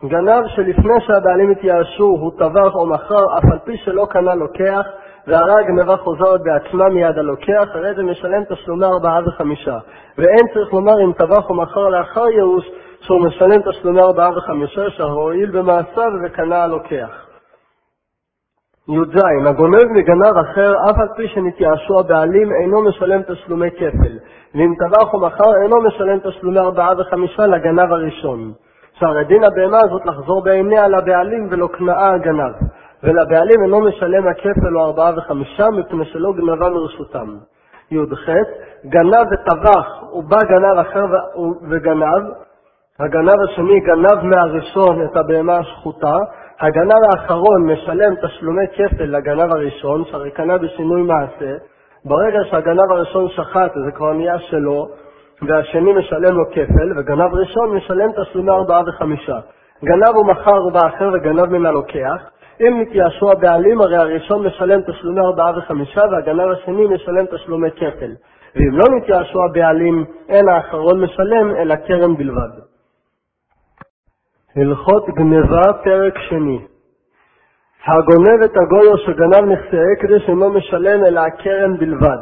גנב 0.04 0.46
שלפני 0.46 0.94
שהבעלים 1.06 1.50
התייאשו 1.50 2.04
הוא 2.04 2.32
טבח 2.38 2.74
או 2.74 2.86
מכר, 2.86 3.38
אף 3.38 3.44
על 3.52 3.58
פי 3.64 3.76
שלא 3.76 4.06
קנה 4.10 4.34
לוקח, 4.34 4.86
והרי 5.26 5.54
הגנבה 5.60 5.96
חוזרת 5.96 6.40
בעצמה 6.42 6.88
מיד 6.88 7.18
הלוקח, 7.18 7.68
הרי 7.74 7.94
זה 7.94 8.02
משלם 8.02 8.44
תשלומי 8.44 8.84
ארבעה 8.84 9.20
וחמישה. 9.26 9.78
ואין 10.18 10.46
צריך 10.54 10.72
לומר 10.72 11.04
אם 11.04 11.12
טבח 11.12 11.50
או 11.50 11.54
מכר 11.54 11.88
לאחר 11.88 12.28
ייאוש, 12.28 12.70
שהוא 13.00 13.26
משלם 13.26 13.60
תשלומי 13.70 14.00
ארבעה 14.00 14.30
וחמישה, 14.36 14.90
שהועיל 14.90 15.50
במעשיו 15.50 16.10
וקנה 16.24 16.62
הלוקח. 16.62 17.26
י"ז 18.88 19.22
הגונב 19.48 19.84
מגנב 19.84 20.36
אחר, 20.50 20.72
אף 20.90 20.98
על 20.98 21.08
פי 21.16 21.28
שנתייאשו 21.28 22.00
הבעלים, 22.00 22.52
אינו 22.52 22.82
משלם 22.82 23.22
תשלומי 23.22 23.70
כפל. 23.70 24.18
ואם 24.54 24.74
טבח 24.78 25.14
או 25.14 25.20
מכר, 25.20 25.52
אינו 25.62 25.76
משלם 25.82 26.18
תשלומי 26.18 26.58
ארבעה 26.58 26.92
וחמישה 26.98 27.46
לגנב 27.46 27.92
הראשון. 27.92 28.52
שהרי 29.00 29.24
דין 29.24 29.44
הבהמה 29.44 29.78
הזאת 29.84 30.06
לחזור 30.06 30.42
בעיניה 30.42 30.88
לבעלים 30.88 31.48
ולא 31.50 31.68
כנעה 31.78 32.14
הגנב, 32.14 32.52
ולבעלים 33.02 33.62
אינו 33.62 33.80
משלם 33.80 34.28
הכפל 34.28 34.76
או 34.76 34.84
ארבעה 34.84 35.12
וחמישה 35.16 35.70
מפני 35.70 36.04
שלא 36.04 36.32
גנבה 36.32 36.70
מרשותם. 36.70 37.36
י"ח 37.90 38.28
גנב 38.86 39.26
וטבח 39.32 40.02
ובא 40.12 40.38
גנב 40.38 40.78
אחר 40.78 41.04
וגנב, 41.70 42.22
הגנב 43.00 43.40
השני 43.48 43.80
גנב 43.80 44.22
מהראשון 44.22 45.04
את 45.04 45.16
הבהמה 45.16 45.58
השחוטה, 45.58 46.16
הגנב 46.60 47.02
האחרון 47.12 47.72
משלם 47.72 48.14
תשלומי 48.22 48.66
כפל 48.68 49.04
לגנב 49.04 49.52
הראשון, 49.52 50.04
שהרי 50.04 50.30
קנה 50.30 50.58
בשינוי 50.58 51.02
מעשה. 51.02 51.56
ברגע 52.04 52.38
שהגנב 52.50 52.90
הראשון 52.90 53.28
שחט 53.28 53.72
זה 53.84 53.92
כבר 53.92 54.12
נהיה 54.12 54.38
שלו, 54.38 54.88
והשני 55.42 55.92
משלם 55.92 56.36
לו 56.36 56.50
כפל, 56.50 56.92
וגנב 56.96 57.34
ראשון 57.34 57.76
משלם 57.76 58.10
תשלומי 58.22 58.50
ארבעה 58.50 58.82
וחמישה. 58.86 59.38
גנב 59.84 60.14
הוא 60.14 60.26
מכר 60.26 60.68
באחר 60.68 61.10
וגנב 61.14 61.46
מן 61.46 61.66
הלוקח. 61.66 62.30
אם 62.60 62.80
נתייאשו 62.80 63.30
הבעלים, 63.30 63.80
הרי 63.80 63.96
הראשון 63.96 64.46
משלם 64.46 64.80
תשלומי 64.80 65.20
ארבעה 65.20 65.58
וחמישה, 65.58 66.00
והגנב 66.10 66.48
השני 66.50 66.86
משלם 66.86 67.26
תשלומי 67.26 67.70
כפל. 67.70 68.12
ואם 68.56 68.78
לא 68.78 68.96
נתייאשו 68.96 69.44
הבעלים, 69.44 70.04
אין 70.28 70.48
האחרון 70.48 71.00
משלם, 71.04 71.56
אלא 71.56 71.76
קרן 71.76 72.16
בלבד. 72.16 72.50
הלכות 74.56 75.06
גניבה, 75.16 75.62
פרק 75.84 76.18
שני 76.18 76.58
הגונב 77.86 78.42
את 78.44 78.56
הגוי 78.56 78.88
או 78.88 78.98
שגנב 78.98 79.44
נכסי 79.44 79.76
הקדש 79.92 80.28
אינו 80.28 80.50
משלם 80.50 81.04
אלא 81.04 81.20
הקרן 81.20 81.76
בלבד, 81.76 82.18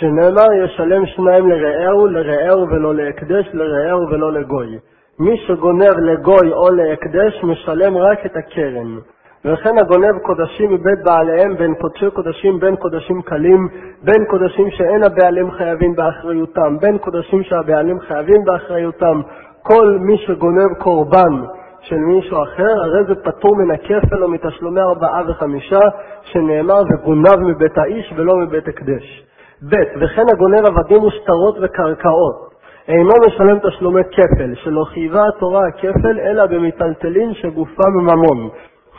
שנאמר 0.00 0.52
ישלם 0.64 1.06
שניים 1.06 1.48
לרעהו, 1.48 2.06
לרעהו 2.06 2.68
ולא 2.68 2.94
להקדש, 2.94 3.50
לרעהו 3.52 4.08
ולא 4.10 4.32
לגוי. 4.32 4.78
מי 5.18 5.36
שגונב 5.46 5.98
לגוי 5.98 6.52
או 6.52 6.68
להקדש 6.70 7.44
משלם 7.44 7.96
רק 7.96 8.26
את 8.26 8.36
הקרן. 8.36 8.98
וכן 9.44 9.78
הגונב 9.78 10.18
קודשים 10.18 10.72
מבית 10.72 11.04
בעליהם 11.04 11.56
בין 11.56 11.74
קודשי 11.74 12.10
קודשים 12.10 12.60
בין 12.60 12.76
קודשים 12.76 13.22
קלים, 13.22 13.68
בין 14.02 14.24
קודשים 14.24 14.70
שאין 14.70 15.02
הבעלים 15.02 15.50
חייבים 15.50 15.96
באחריותם, 15.96 16.76
בין 16.80 16.98
קודשים 16.98 17.42
שהבעלים 17.42 18.00
חייבים 18.00 18.44
באחריותם. 18.44 19.20
כל 19.62 19.98
מי 20.00 20.16
שגונב 20.18 20.74
קורבן 20.78 21.42
של 21.80 21.96
מישהו 21.98 22.42
אחר, 22.42 22.82
הרי 22.84 23.04
זה 23.08 23.14
פטור 23.14 23.56
מן 23.56 23.70
הכפל 23.70 24.22
או 24.22 24.28
מתשלומי 24.28 24.80
ארבעה 24.80 25.22
וחמישה, 25.28 25.80
שנאמר 26.22 26.82
וגונב 26.90 27.36
מבית 27.36 27.78
האיש 27.78 28.12
ולא 28.16 28.36
מבית 28.36 28.68
הקדש. 28.68 29.29
ב. 29.62 29.74
וכן 30.00 30.24
הגונב 30.32 30.66
עבדים 30.66 31.02
ושטרות 31.02 31.56
וקרקעות. 31.62 32.50
אינו 32.88 33.10
משלם 33.26 33.58
תשלומי 33.58 34.00
כפל, 34.04 34.54
שלא 34.54 34.84
חייבה 34.84 35.28
התורה 35.28 35.60
הכפל, 35.68 36.20
אלא 36.20 36.46
במיטלטלין 36.46 37.34
שגופם 37.34 37.92
ממון, 37.92 38.48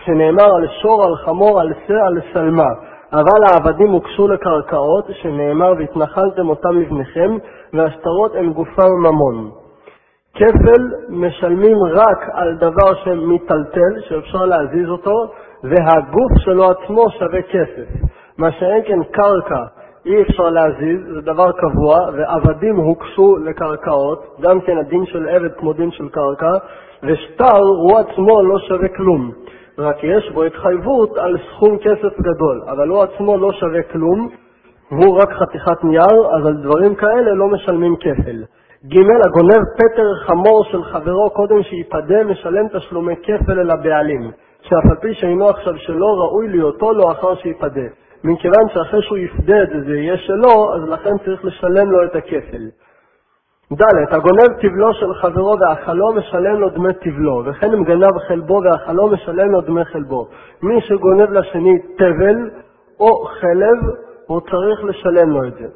שנאמר 0.06 0.56
על 0.56 0.68
שור, 0.82 1.06
על 1.06 1.15
חמור, 1.15 1.62
על 1.62 1.74
שא, 1.88 1.94
על 1.94 2.20
שלמה. 2.34 2.70
אבל 3.13 3.44
העבדים 3.48 3.91
הוקשו 3.91 4.27
לקרקעות, 4.27 5.06
שנאמר 5.22 5.74
והתנחלתם 5.77 6.50
אותם 6.50 6.80
לבניכם, 6.82 7.38
והשטרות 7.74 8.36
הן 8.36 8.53
גופם 8.53 8.91
ממון. 9.00 9.51
כפל 10.34 10.91
משלמים 11.10 11.77
רק 11.84 12.30
על 12.34 12.56
דבר 12.56 12.96
שמיטלטל, 13.03 14.01
שאפשר 14.08 14.46
להזיז 14.46 14.89
אותו, 14.89 15.32
והגוף 15.63 16.32
שלו 16.38 16.70
עצמו 16.70 17.10
שווה 17.10 17.41
כסף. 17.41 18.12
מה 18.38 18.51
שאין 18.51 18.82
כן 18.86 19.03
קרקע 19.03 19.80
אי 20.05 20.22
אפשר 20.22 20.50
להזיז, 20.50 21.00
זה 21.13 21.22
דבר 21.22 21.51
קבוע, 21.51 22.10
ועבדים 22.13 22.75
הוקשו 22.75 23.38
לקרקעות, 23.38 24.38
גם 24.41 24.62
כן 24.62 24.77
הדין 24.77 25.05
של 25.05 25.29
עבד 25.29 25.51
כמו 25.58 25.74
דין 25.74 25.91
של 25.91 26.10
קרקע, 26.10 26.51
ושטר 27.03 27.58
הוא 27.58 28.00
עצמו 28.00 28.43
לא 28.43 28.60
שווה 28.60 28.88
כלום. 28.88 29.31
רק 29.77 30.03
יש 30.03 30.31
בו 30.34 30.43
התחייבות 30.43 31.17
על 31.17 31.38
סכום 31.50 31.77
כסף 31.77 32.20
גדול, 32.20 32.62
אבל 32.67 32.88
הוא 32.89 33.03
עצמו 33.03 33.38
לא 33.38 33.51
שווה 33.51 33.84
כלום, 33.84 34.29
הוא 34.89 35.17
רק 35.22 35.29
חתיכת 35.31 35.84
נייר, 35.84 36.36
אז 36.38 36.46
על 36.46 36.53
דברים 36.53 36.96
כאלה 36.96 37.34
לא 37.34 37.48
משלמים 37.48 37.96
כפל. 37.96 38.43
ג. 38.86 38.98
הגונב 39.25 39.63
פטר 39.77 40.15
חמור 40.25 40.63
של 40.72 40.84
חברו 40.84 41.29
קודם 41.29 41.63
שייפדה 41.63 42.24
משלם 42.24 42.67
תשלומי 42.67 43.15
כפל 43.24 43.60
אל 43.60 43.72
הבעלים, 43.72 44.31
שאף 44.62 44.86
על 44.89 44.98
פי 45.01 45.13
שאינו 45.13 45.50
עכשיו 45.50 45.77
שלו 45.77 46.20
ראוי 46.20 46.48
להיותו 46.48 46.93
לו 46.93 47.12
אחר 47.12 47.36
שייפדה. 47.36 47.88
מכיוון 48.23 48.69
שאחרי 48.73 49.01
שהוא 49.01 49.17
יפדה 49.17 49.63
את 49.63 49.69
זה 49.69 49.81
זה 49.81 49.97
יהיה 49.97 50.17
שלו, 50.17 50.75
אז 50.75 50.89
לכן 50.89 51.17
צריך 51.25 51.45
לשלם 51.45 51.91
לו 51.91 52.05
את 52.05 52.15
הכפל. 52.15 52.69
ד' 53.73 54.13
הגונב 54.13 54.47
תבלו 54.61 54.93
של 54.93 55.13
חברו 55.13 55.55
ואכלו 55.59 56.13
משלם 56.13 56.59
לו 56.59 56.69
דמי 56.69 56.93
תבלו, 56.93 57.43
וכן 57.45 57.73
אם 57.73 57.83
גנב 57.83 58.17
חלבו 58.27 58.59
ואכלו 58.63 59.07
משלם 59.07 59.51
לו 59.51 59.61
דמי 59.61 59.85
חלבו. 59.85 60.27
מי 60.63 60.81
שגונב 60.81 61.31
לשני 61.31 61.79
תבל 61.97 62.49
או 62.99 63.25
חלב, 63.25 63.77
הוא 64.27 64.41
צריך 64.41 64.83
לשלם 64.83 65.29
לו 65.29 65.47
את 65.47 65.53
זה. 65.53 65.67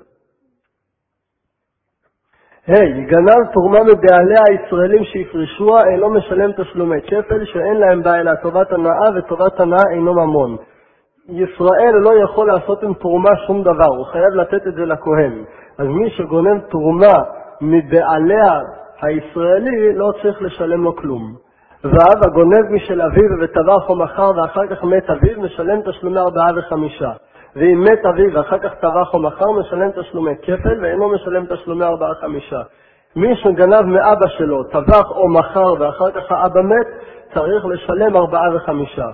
ה' 2.67 2.73
hey, 2.73 3.09
גנב 3.09 3.51
תרומה 3.53 3.79
מבעליה 3.83 4.41
הישראלים 4.49 5.03
שהפרישוה 5.03 5.83
אינו 5.87 6.09
משלם 6.09 6.51
תשלומי 6.51 7.01
כפל 7.01 7.45
שאין 7.45 7.77
להם 7.77 8.01
אלא 8.07 8.35
טובת 8.35 8.71
הנאה 8.71 9.09
וטובת 9.15 9.59
הנאה 9.59 9.83
אינו 9.91 10.13
ממון. 10.13 10.57
ישראל 11.29 11.96
לא 11.96 12.24
יכול 12.24 12.48
לעשות 12.48 12.84
עם 12.84 12.94
תרומה 12.94 13.29
שום 13.48 13.63
דבר, 13.63 13.88
הוא 13.98 14.05
חייב 14.05 14.34
לתת 14.34 14.67
את 14.67 14.74
זה 14.74 14.86
לכהן. 14.86 15.44
אז 15.77 15.88
מי 15.88 16.10
שגונב 16.10 16.60
תרומה 16.60 17.13
מבעליה 17.62 18.60
הישראלי 19.01 19.96
לא 19.96 20.12
צריך 20.22 20.41
לשלם 20.41 20.84
לו 20.84 20.96
כלום. 20.96 21.36
ו' 21.84 22.25
הגונב 22.25 22.72
משל 22.72 23.01
אביו 23.01 23.29
וטבח 23.41 23.89
או 23.89 23.96
מכר 23.96 24.32
ואחר 24.36 24.67
כך 24.67 24.84
מת 24.84 25.10
אביו 25.10 25.41
משלם 25.41 25.82
תשלומי 25.82 26.20
ארבעה 26.20 26.51
וחמישה. 26.55 27.12
ואם 27.55 27.84
מת 27.84 28.05
אביו 28.05 28.34
ואחר 28.34 28.58
כך 28.60 28.74
טבח 28.74 29.13
או 29.13 29.20
מכר, 29.20 29.51
משלם 29.51 29.91
תשלומי 29.91 30.32
כפל 30.41 30.79
ואינו 30.82 31.10
משלם 31.10 31.46
תשלומי 31.46 31.86
ארבעה 31.86 32.15
חמישה. 32.15 32.62
מי 33.15 33.36
שגנב 33.36 33.82
מאבא 33.82 34.27
שלו, 34.27 34.63
טבח 34.63 35.12
או 35.12 35.29
מכר 35.29 35.74
ואחר 35.79 36.12
כך 36.12 36.32
האבא 36.32 36.62
מת, 36.62 36.88
צריך 37.34 37.65
לשלם 37.65 38.17
ארבעה 38.17 38.55
וחמישה. 38.55 39.08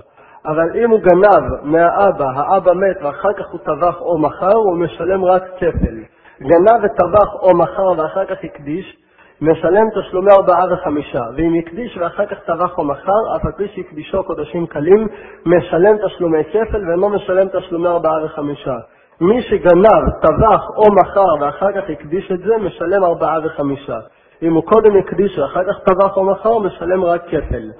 אבל 0.46 0.84
אם 0.84 0.90
הוא 0.90 1.00
גנב 1.00 1.44
מהאבא, 1.62 2.26
האבא 2.36 2.72
מת 2.72 2.96
ואחר 3.02 3.32
כך 3.32 3.50
הוא 3.50 3.60
טבח 3.60 4.00
או 4.00 4.18
מכר, 4.18 4.54
הוא 4.54 4.76
משלם 4.76 5.24
רק 5.24 5.42
כפל. 5.56 5.96
גנב 6.40 6.84
וטבח 6.84 7.34
או 7.34 7.56
מכר 7.56 7.92
ואחר 7.96 8.24
כך 8.24 8.36
הקדיש, 8.44 8.96
משלם 9.40 9.86
תשלומי 9.90 10.30
ארבעה 10.30 10.64
וחמישה, 10.72 11.22
ואם 11.36 11.54
הקדיש 11.58 11.96
ואחר 11.96 12.26
כך 12.26 12.38
טבח 12.38 12.78
או 12.78 12.84
מכר, 12.84 13.36
אף 13.36 13.44
על 13.44 13.52
פי 13.52 13.68
שהקדישו 13.68 14.24
קודשים 14.24 14.66
קלים, 14.66 15.08
משלם 15.46 15.96
תשלומי 16.06 16.44
כפל 16.44 16.88
ואינו 16.88 17.08
משלם 17.08 17.48
תשלומי 17.48 17.88
ארבעה 17.88 18.24
וחמישה. 18.24 18.76
מי 19.20 19.42
שגנב, 19.42 20.10
טבח 20.22 20.70
או 20.76 20.92
מכר 20.92 21.34
ואחר 21.40 21.72
כך 21.72 21.90
הקדיש 21.90 22.32
את 22.32 22.38
זה, 22.38 22.56
משלם 22.56 23.04
ארבעה 23.04 23.38
וחמישה. 23.44 23.98
אם 24.42 24.52
הוא 24.52 24.62
קודם 24.62 24.96
הקדיש 24.96 25.38
ואחר 25.38 25.64
כך 25.64 25.78
טבח 25.78 26.16
או 26.16 26.24
מכר, 26.24 26.58
משלם 26.58 27.04
רק 27.04 27.22
כפל. 27.26 27.70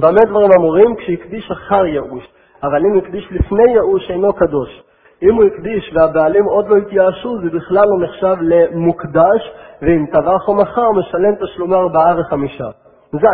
במה 0.00 0.24
דברים 0.28 0.50
אמורים? 0.58 0.96
כשהקדיש 0.96 1.50
אחר 1.50 1.86
ייאוש, 1.86 2.28
אבל 2.62 2.86
אם 2.86 2.98
הקדיש 2.98 3.28
לפני 3.30 3.70
ייאוש 3.70 4.10
אינו 4.10 4.32
קדוש. 4.32 4.82
אם 5.22 5.34
הוא 5.34 5.44
הקדיש 5.44 5.92
והבעלים 5.94 6.44
עוד 6.44 6.68
לא 6.68 6.76
התייאשו, 6.76 7.38
זה 7.42 7.50
בכלל 7.50 7.84
לא 7.88 8.04
נחשב 8.04 8.36
למוקדש, 8.40 9.52
ואם 9.82 10.06
טבח 10.12 10.48
או 10.48 10.54
מכר, 10.54 10.90
משלם 10.90 11.34
תשלומי 11.34 11.74
ארבעה 11.74 12.20
וחמישה. 12.20 12.68
ז. 13.12 13.24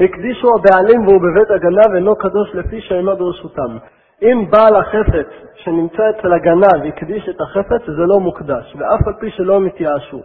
הקדישו 0.00 0.48
הבעלים 0.54 1.06
והוא 1.06 1.20
בבית 1.20 1.50
הגנב 1.50 1.94
אינו 1.94 2.16
קדוש 2.16 2.54
לפי 2.54 2.80
שאינו 2.80 3.16
ברשותם. 3.16 3.76
אם 4.22 4.44
בעל 4.50 4.76
החפץ 4.76 5.26
שנמצא 5.54 6.02
אצל 6.10 6.32
הגנב 6.32 6.86
הקדיש 6.88 7.28
את 7.28 7.40
החפץ, 7.40 7.82
זה 7.86 8.06
לא 8.06 8.20
מוקדש, 8.20 8.76
ואף 8.78 9.06
על 9.06 9.14
פי 9.20 9.30
שלא 9.30 9.56
הם 9.56 9.66
התייאשו. 9.66 10.20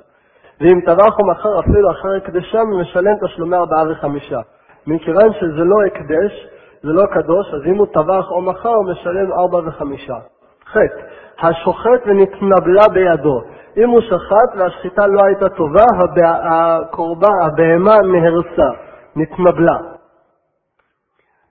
ואם 0.61 0.81
טבח 0.81 1.19
או 1.19 1.27
מכר 1.27 1.59
אפילו 1.59 1.91
אחר 1.91 2.15
הקדשם, 2.17 2.65
משלם 2.81 3.15
תשלומי 3.25 3.55
ארבעה 3.55 3.83
וחמישה. 3.91 4.39
מכיוון 4.87 5.33
שזה 5.33 5.63
לא 5.63 5.75
הקדש, 5.87 6.47
זה 6.83 6.89
לא 6.93 7.05
קדוש, 7.05 7.53
אז 7.53 7.61
אם 7.65 7.77
הוא 7.77 7.87
טבח 7.87 8.31
או 8.31 8.41
מכר, 8.41 8.69
הוא 8.69 8.91
משלם 8.91 9.31
ארבע 9.31 9.59
וחמישה. 9.67 10.15
ח. 10.65 10.77
השוחט 11.41 12.01
ונתנבלה 12.05 12.87
בידו. 12.93 13.41
אם 13.77 13.89
הוא 13.89 14.01
שחט 14.01 14.57
והשחיטה 14.57 15.07
לא 15.07 15.21
הייתה 15.25 15.49
טובה, 15.49 15.85
הקורבן, 16.25 17.27
הבהמה 17.41 17.97
נהרסה, 18.01 18.69
נתנבלה. 19.15 19.77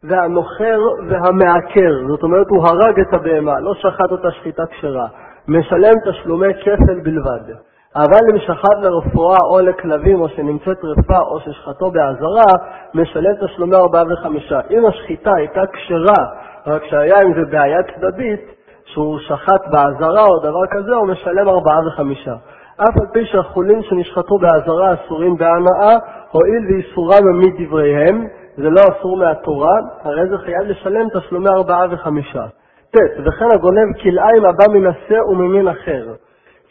והנוחר 0.02 0.78
והמעקר, 1.08 1.92
זאת 2.08 2.22
אומרת 2.22 2.46
הוא 2.48 2.66
הרג 2.66 3.00
את 3.00 3.14
הבהמה, 3.14 3.60
לא 3.60 3.74
שחט 3.74 4.10
אותה 4.10 4.30
שחיטה 4.30 4.66
כשרה, 4.66 5.06
משלם 5.48 5.94
תשלומי 6.10 6.54
כפל 6.54 7.00
בלבד. 7.02 7.54
אבל 7.96 8.20
אם 8.32 8.38
שחט 8.38 8.76
לרפואה 8.82 9.38
או 9.50 9.60
לכלבים 9.60 10.20
או 10.20 10.28
שנמצאת 10.28 10.78
רפה 10.84 11.18
או 11.18 11.40
ששחטו 11.40 11.90
באזהרה, 11.90 12.52
משלם 12.94 13.34
תשלומי 13.44 13.76
ארבעה 13.76 14.02
וחמישה. 14.12 14.60
אם 14.70 14.86
השחיטה 14.86 15.30
הייתה 15.36 15.62
כשרה, 15.72 16.26
רק 16.66 16.84
שהיה 16.84 17.20
עם 17.20 17.34
זה 17.34 17.50
בעיה 17.50 17.82
צדדית, 17.82 18.40
שהוא 18.84 19.18
שחט 19.18 19.66
באזהרה 19.70 20.24
או 20.24 20.38
דבר 20.38 20.66
כזה, 20.70 20.94
הוא 20.94 21.08
משלם 21.08 21.48
ארבעה 21.48 21.86
וחמישה. 21.86 22.34
אף 22.76 22.96
על 23.00 23.06
פי 23.12 23.24
שהחולים 23.24 23.82
שנשחטו 23.82 24.38
באזהרה 24.38 24.94
אסורים 24.94 25.36
בהנאה, 25.36 25.96
הואיל 26.30 26.66
ואיסורם 26.68 27.38
מדבריהם, 27.38 28.26
זה 28.56 28.70
לא 28.70 28.80
אסור 28.80 29.16
מהתורה, 29.16 29.78
הרי 30.02 30.28
זה 30.28 30.38
חייב 30.38 30.62
לשלם 30.62 31.08
תשלומי 31.14 31.48
ארבעה 31.48 31.86
וחמישה. 31.90 32.44
ט. 32.90 32.96
וכן 33.24 33.46
הגונב 33.54 33.96
כלאיים 34.02 34.44
הבא 34.44 34.64
השה 34.88 35.24
וממין 35.30 35.68
אחר. 35.68 36.06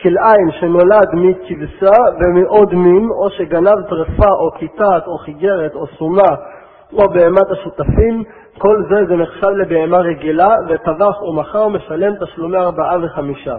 כלאיים 0.01 0.51
שנולד 0.51 1.09
מכבשה 1.13 2.01
ומעוד 2.19 2.73
מין, 2.73 3.09
או 3.09 3.29
שגנב 3.29 3.81
טרפה 3.89 4.31
או 4.39 4.51
כיתת 4.51 5.03
או 5.07 5.17
חיגרת 5.17 5.75
או 5.75 5.87
סומה 5.87 6.35
או 6.93 7.09
בהמת 7.09 7.51
השותפים, 7.51 8.23
כל 8.57 8.83
זה 8.89 9.05
זה 9.07 9.15
נחשב 9.15 9.47
לבהמה 9.47 9.97
רגילה, 9.97 10.55
וטבח 10.69 11.21
ומכר 11.21 11.67
משלם 11.67 12.13
תשלומי 12.15 12.57
ארבעה 12.57 12.97
וחמישה. 13.03 13.55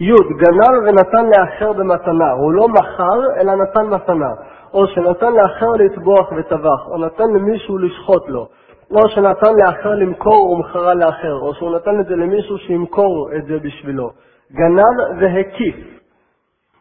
י. 0.00 0.10
גנב 0.12 0.82
ונתן 0.86 1.26
לאחר 1.26 1.72
במתנה, 1.72 2.30
הוא 2.30 2.52
לא 2.52 2.68
מכר 2.68 3.20
אלא 3.40 3.54
נתן 3.54 3.86
מתנה, 3.86 4.30
או 4.74 4.86
שנתן 4.86 5.32
לאחר 5.32 5.70
לטבוח 5.78 6.32
וטבח, 6.36 6.86
או 6.86 6.98
נתן 6.98 7.30
למישהו 7.34 7.78
לשחוט 7.78 8.28
לו, 8.28 8.46
או 8.90 9.08
שנתן 9.08 9.54
לאחר 9.56 9.94
למכור 9.94 10.50
ומכרה 10.50 10.94
לאחר, 10.94 11.34
או 11.42 11.54
שהוא 11.54 11.76
נתן 11.76 12.00
את 12.00 12.06
זה 12.06 12.16
למישהו 12.16 12.58
שימכור 12.58 13.30
את 13.36 13.46
זה 13.46 13.58
בשבילו. 13.58 14.10
גנב 14.52 15.20
והקיף. 15.20 15.76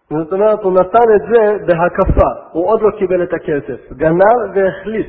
זאת 0.09 0.33
אומרת, 0.33 0.63
הוא 0.63 0.73
נתן 0.73 1.07
את 1.15 1.21
זה 1.29 1.65
בהקפה, 1.65 2.29
הוא 2.51 2.67
עוד 2.67 2.81
לא 2.81 2.91
קיבל 2.97 3.23
את 3.23 3.33
הכסף. 3.33 3.91
גנב 3.91 4.55
והחליף. 4.55 5.07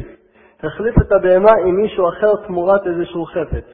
החליף 0.63 0.95
את 0.99 1.13
הבהמה 1.13 1.53
עם 1.67 1.77
מישהו 1.77 2.09
אחר 2.09 2.37
תמורת 2.47 2.87
איזשהו 2.87 3.25
חפץ. 3.25 3.65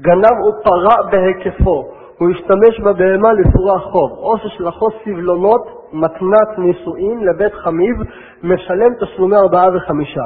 גנב 0.00 0.36
הוא 0.44 0.52
פרע 0.64 1.10
בהיקפו, 1.10 1.92
הוא 2.18 2.30
השתמש 2.30 2.80
בבהמה 2.80 3.32
לפרוע 3.32 3.78
חוב, 3.78 4.10
או 4.10 4.38
ששלחו 4.38 4.86
סבלונות, 5.04 5.90
מתנת 5.92 6.58
נישואין 6.58 7.20
לבית 7.20 7.54
חמיב, 7.54 7.96
משלם 8.42 8.94
תשלומי 9.00 9.36
ארבעה 9.36 9.68
וחמישה. 9.76 10.24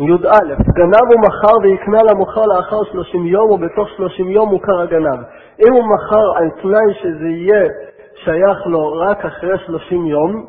י"א, 0.00 0.54
גנב 0.76 1.06
הוא 1.08 1.20
מכר 1.20 1.56
ויקנה 1.62 1.98
למוכר 2.10 2.42
לאחר 2.46 2.84
שלושים 2.84 3.26
יום, 3.26 3.50
ובתוך 3.50 3.88
שלושים 3.96 4.30
יום 4.30 4.48
מוכר 4.48 4.80
הגנב. 4.80 5.20
אם 5.66 5.72
הוא 5.72 5.84
מכר 5.94 6.36
על 6.36 6.50
תנאי 6.62 6.94
שזה 7.02 7.28
יהיה 7.28 7.68
שייך 8.24 8.66
לו 8.66 8.92
רק 8.92 9.24
אחרי 9.24 9.58
שלושים 9.66 10.06
יום, 10.06 10.46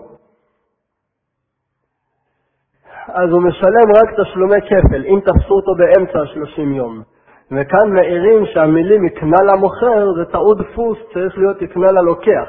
אז 3.07 3.29
הוא 3.31 3.41
משלם 3.41 3.87
רק 3.95 4.19
תשלומי 4.19 4.61
כפל, 4.61 5.03
אם 5.05 5.19
תפסו 5.19 5.53
אותו 5.53 5.75
באמצע 5.75 6.21
השלושים 6.21 6.73
יום. 6.73 7.01
וכאן 7.51 7.93
מעירים 7.93 8.45
שהמילים 8.45 9.05
יקנה 9.05 9.37
למוכר 9.53 10.13
זה 10.17 10.25
טעות 10.25 10.57
דפוס, 10.57 10.97
צריך 11.13 11.37
להיות 11.37 11.61
יקנה 11.61 11.91
ללוקח. 11.91 12.47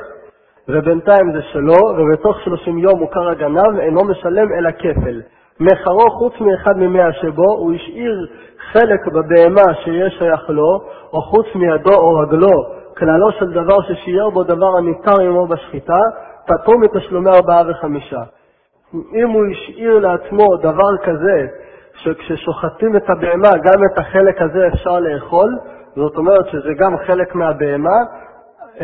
ובינתיים 0.68 1.32
זה 1.32 1.42
שלו, 1.42 1.80
ובתוך 1.98 2.40
שלושים 2.44 2.78
יום 2.78 2.98
מוכר 2.98 3.28
הגנב, 3.28 3.78
אינו 3.78 4.04
משלם 4.04 4.52
אלא 4.52 4.70
כפל. 4.70 5.20
מחרו 5.62 6.10
חוץ 6.10 6.34
מאחד 6.40 6.78
ממאה 6.78 7.12
שבו, 7.12 7.52
הוא 7.58 7.74
השאיר 7.74 8.26
חלק 8.72 9.06
בבהמה 9.06 9.74
שיש 9.84 10.18
שייך 10.18 10.50
לו, 10.50 10.80
או 11.12 11.22
חוץ 11.22 11.46
מידו 11.54 11.94
או 11.94 12.14
רגלו, 12.18 12.64
כללו 12.98 13.32
של 13.32 13.52
דבר 13.52 13.76
ששיער 13.82 14.30
בו 14.30 14.42
דבר 14.42 14.76
הניתר 14.78 15.20
עמו 15.20 15.46
בשחיטה, 15.46 16.00
פטור 16.46 16.78
מתשלומי 16.78 17.30
ארבעה 17.30 17.62
וחמישה. 17.68 18.22
אם 18.94 19.30
הוא 19.30 19.42
השאיר 19.52 19.98
לעצמו 19.98 20.56
דבר 20.56 20.96
כזה, 21.04 21.46
שכששוחטים 21.94 22.96
את 22.96 23.10
הבהמה, 23.10 23.50
גם 23.64 23.84
את 23.92 23.98
החלק 23.98 24.42
הזה 24.42 24.66
אפשר 24.66 25.00
לאכול, 25.00 25.58
זאת 25.96 26.16
אומרת 26.16 26.48
שזה 26.48 26.74
גם 26.78 26.96
חלק 27.06 27.34
מהבהמה, 27.34 27.98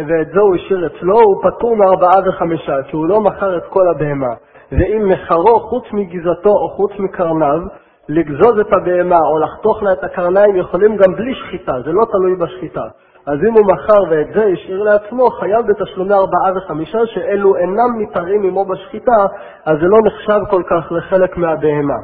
ואת 0.06 0.28
זה 0.34 0.40
הוא 0.40 0.54
השאיר 0.54 0.86
אצלו, 0.86 1.20
הוא 1.20 1.42
פטור 1.42 1.76
מארבעה 1.76 2.28
וחמישה, 2.28 2.82
כי 2.82 2.96
הוא 2.96 3.06
לא 3.06 3.20
מכר 3.20 3.56
את 3.56 3.64
כל 3.68 3.88
הבהמה. 3.88 4.34
ואם 4.72 5.08
מחרו 5.08 5.60
חוץ 5.60 5.84
מגזעתו 5.92 6.50
או 6.50 6.68
חוץ 6.68 6.92
מקרניו, 6.98 7.60
לגזוז 8.08 8.58
את 8.60 8.72
הבהמה 8.72 9.18
או 9.30 9.38
לחתוך 9.38 9.82
לה 9.82 9.92
את 9.92 10.04
הקרניים 10.04 10.56
יכולים 10.56 10.96
גם 10.96 11.14
בלי 11.14 11.34
שחיטה, 11.34 11.72
זה 11.84 11.92
לא 11.92 12.04
תלוי 12.04 12.36
בשחיטה. 12.36 12.84
אז 13.26 13.38
אם 13.48 13.52
הוא 13.52 13.66
מכר 13.72 14.02
ואת 14.10 14.26
זה 14.34 14.44
השאיר 14.44 14.82
לעצמו, 14.82 15.30
חייב 15.30 15.66
בתשלומי 15.66 16.14
ארבעה 16.14 16.52
וחמישה, 16.56 16.98
שאלו 17.06 17.56
אינם 17.56 17.98
ניתרים 17.98 18.42
עמו 18.42 18.64
בשחיטה, 18.64 19.26
אז 19.64 19.78
זה 19.80 19.86
לא 19.86 19.98
נחשב 20.04 20.40
כל 20.50 20.62
כך 20.70 20.92
לחלק 20.92 21.36
מהבהמה. 21.36 21.98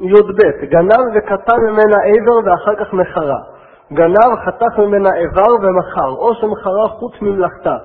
י"ב, 0.00 0.64
גנב 0.64 1.04
וקטע 1.14 1.56
ממנה 1.56 1.96
עבר 2.04 2.38
ואחר 2.44 2.74
כך 2.74 2.92
מכרה. 2.92 3.38
גנב, 3.92 4.36
חתך 4.46 4.78
ממנה 4.78 5.14
איבר 5.14 5.54
ומכר, 5.62 6.08
או 6.08 6.34
שמכרה 6.34 6.88
חוץ 6.88 7.12
ממלאכתה, 7.22 7.76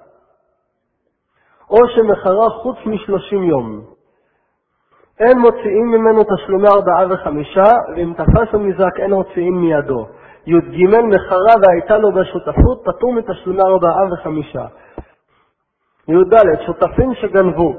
או 1.70 1.88
שמכרה 1.88 2.50
חוץ 2.50 2.78
משלושים 2.86 3.44
יום. 3.44 3.82
אין 5.20 5.40
מוציאים 5.40 5.92
ממנו 5.92 6.22
תשלומי 6.24 6.68
ארבעה 6.68 7.06
וחמישה, 7.10 7.72
ואם 7.96 8.14
תפס 8.18 8.54
המזרק 8.54 9.00
אין 9.00 9.14
מוציאים 9.14 9.62
מידו. 9.62 10.06
י"ג 10.48 10.86
מכרה 10.86 11.54
והייתה 11.62 11.98
לו 11.98 12.12
בשותפות, 12.12 12.82
פטור 12.86 13.14
מתשלומי 13.14 13.62
ארבעה 13.62 14.14
וחמישה. 14.14 14.66
י"ד 16.08 16.36
שותפים 16.66 17.14
שגנבו, 17.14 17.74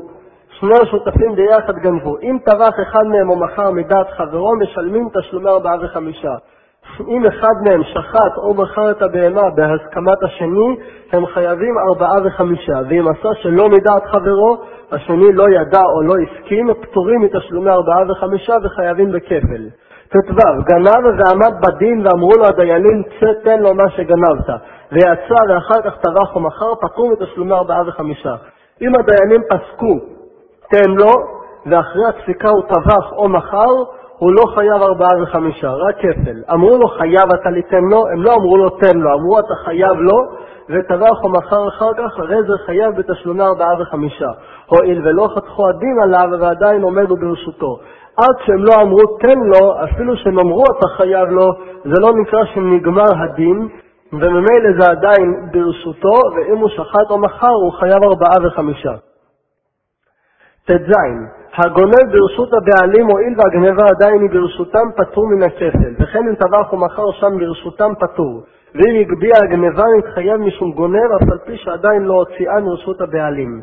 שני 0.49 0.75
השותפים 0.83 1.35
ביחד 1.35 1.75
גנבו. 1.75 2.19
אם 2.23 2.39
טבח 2.45 2.75
אחד 2.83 3.03
מהם 3.07 3.31
או 3.31 3.37
מכר 3.37 3.71
מדעת 3.71 4.11
חברו, 4.11 4.57
משלמים 4.57 5.09
תשלומי 5.19 5.51
ארבעה 5.51 5.77
וחמישה. 5.83 6.35
אם 7.09 7.27
אחד 7.27 7.55
מהם 7.65 7.83
שחט 7.83 8.37
או 8.37 8.55
מכר 8.55 8.91
את 8.91 9.03
הבהמה 9.03 9.51
בהסכמת 9.51 10.23
השני, 10.23 10.77
הם 11.13 11.27
חייבים 11.27 11.75
ארבעה 11.79 12.17
וחמישה. 12.25 12.79
ואם 12.89 13.09
עשה 13.09 13.29
שלא 13.43 13.69
מדעת 13.69 14.07
חברו, 14.07 14.57
השני 14.93 15.33
לא 15.33 15.45
ידע 15.51 15.83
או 15.95 16.03
לא 16.03 16.15
הסכים, 16.23 16.75
פטורים 16.75 17.21
מתשלומי 17.21 17.71
ארבעה 17.71 18.03
וחמישה 18.11 18.55
וחייבים 18.63 19.13
בכפל. 19.13 19.69
ט"ו, 20.09 20.37
גנב 20.69 21.05
ועמד 21.19 21.55
בדין 21.61 22.07
ואמרו 22.07 22.33
לו 22.39 22.47
הדיינים, 22.47 23.03
צא 23.21 23.33
תן 23.45 23.61
לו 23.61 23.75
מה 23.75 23.91
שגנבת. 23.91 24.49
ויצא 24.93 25.43
ואחר 25.49 25.83
כך 25.85 25.97
טבח 25.97 26.35
או 26.35 26.41
מכר, 26.41 26.75
פטרו 26.75 27.11
מתשלומי 27.11 27.53
ארבעה 27.53 27.83
וחמישה. 27.87 28.35
אם 28.83 28.93
הדיינים 28.95 29.41
פסקו, 29.51 29.99
תן 30.71 30.91
לו, 30.91 31.13
ואחרי 31.67 32.05
הפסיקה 32.09 32.49
הוא 32.49 32.63
טבח 32.63 33.13
או 33.13 33.29
מכר, 33.29 33.73
הוא 34.19 34.33
לא 34.33 34.43
חייב 34.55 34.83
ארבעה 34.83 35.23
וחמישה, 35.23 35.71
רק 35.71 35.97
כפל. 35.99 36.53
אמרו 36.53 36.79
לו 36.79 36.89
חייב 36.89 37.29
אתה 37.41 37.51
ליתן 37.51 37.85
לו, 37.91 38.07
הם 38.13 38.23
לא 38.23 38.35
אמרו 38.35 38.57
לו 38.57 38.71
תן 38.71 38.99
לו, 38.99 39.15
אמרו 39.15 39.39
אתה 39.39 39.55
חייב 39.65 40.01
לו, 40.01 40.19
וטבח 40.71 41.25
או 41.25 41.29
מכר 41.29 41.69
אחר 41.69 41.91
כך, 41.95 42.19
הרי 42.19 42.43
זה 42.43 42.53
חייב 42.67 42.97
בתשלומי 42.97 43.43
ארבעה 43.43 43.81
וחמישה. 43.81 44.29
הואיל 44.67 45.01
ולא 45.05 45.29
חתכו 45.35 45.69
הדין 45.69 45.99
עליו 46.03 46.29
ועדיין 46.41 46.83
עומדו 46.83 47.17
ברשותו. 47.17 47.79
עד 48.17 48.35
שהם 48.47 48.65
לא 48.65 48.73
אמרו 48.83 49.17
תן 49.21 49.39
לו, 49.39 49.75
אפילו 49.85 50.17
שהם 50.17 50.39
אמרו 50.39 50.65
אתה 50.79 50.89
חייב 50.97 51.29
לו, 51.29 51.47
זה 51.85 52.01
לא 52.01 52.13
נקרא 52.15 52.45
שנגמר 52.45 53.11
הדין, 53.23 53.69
וממילא 54.13 54.81
זה 54.81 54.91
עדיין 54.91 55.49
ברשותו, 55.53 56.21
ואם 56.37 56.59
הוא 56.59 56.69
שחט 56.69 57.11
או 57.11 57.19
מכר 57.19 57.55
הוא 57.65 57.73
חייב 57.73 58.03
ארבעה 58.05 58.37
וחמישה. 58.47 58.93
ט"ז 60.67 60.93
הגונב 61.57 62.07
ברשות 62.13 62.51
הבעלים 62.53 63.07
הואיל 63.07 63.35
והגנבה 63.37 63.85
עדיין 63.89 64.21
היא 64.23 64.31
ברשותם 64.31 64.87
פטור 64.97 65.27
מן 65.29 65.43
הכפל, 65.43 65.95
וכן 66.01 66.29
אם 66.29 66.35
טבח 66.35 66.73
ומכר 66.73 67.11
שם 67.21 67.39
ברשותם 67.39 67.93
פטור, 68.01 68.43
ואם 68.75 69.01
הגביה 69.01 69.37
הגנבה 69.43 69.85
מתחייב 69.99 70.37
משום 70.37 70.73
גונב 70.73 71.11
אף 71.17 71.31
על 71.33 71.39
פי 71.39 71.57
שעדיין 71.57 72.03
לא 72.03 72.15
הוציאה 72.15 72.61
מרשות 72.61 73.01
הבעלים. 73.01 73.63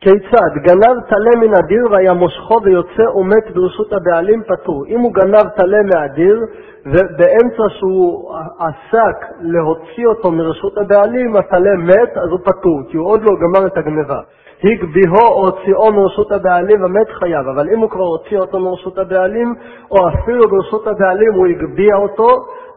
כיצד? 0.00 0.52
גנב 0.56 1.00
טלה 1.08 1.36
מן 1.40 1.54
הדיר 1.54 1.88
והיה 1.90 2.12
מושכו 2.12 2.62
ויוצא 2.62 3.02
ומת 3.16 3.50
ברשות 3.54 3.92
הבעלים 3.92 4.42
פטור. 4.42 4.84
אם 4.88 5.00
הוא 5.00 5.12
גנב 5.14 5.48
טלה 5.56 5.78
מהדיר 5.82 6.40
ובאמצע 6.86 7.62
שהוא 7.68 8.34
עסק 8.58 9.26
להוציא 9.40 10.06
אותו 10.06 10.30
מרשות 10.30 10.78
הבעלים, 10.78 11.36
הטלה 11.36 11.76
מת, 11.76 12.16
אז 12.16 12.30
הוא 12.30 12.40
פטור, 12.44 12.80
כי 12.88 12.96
הוא 12.96 13.06
עוד 13.06 13.22
לא 13.22 13.32
גמר 13.36 13.66
את 13.66 13.76
הגניבה. 13.76 14.20
הגביהו 14.64 15.28
או 15.30 15.46
הוציאו 15.46 15.92
מרשות 15.92 16.32
הבעלים 16.32 16.84
המת 16.84 17.08
חייב, 17.10 17.48
אבל 17.48 17.68
אם 17.68 17.78
הוא 17.78 17.90
כבר 17.90 18.04
הוציא 18.04 18.38
אותו 18.38 18.60
מרשות 18.60 18.98
הבעלים, 18.98 19.54
או 19.90 20.08
אפילו 20.08 20.48
ברשות 20.48 20.86
הבעלים 20.86 21.32
הוא 21.34 21.46
הגביה 21.46 21.96
אותו, 21.96 22.28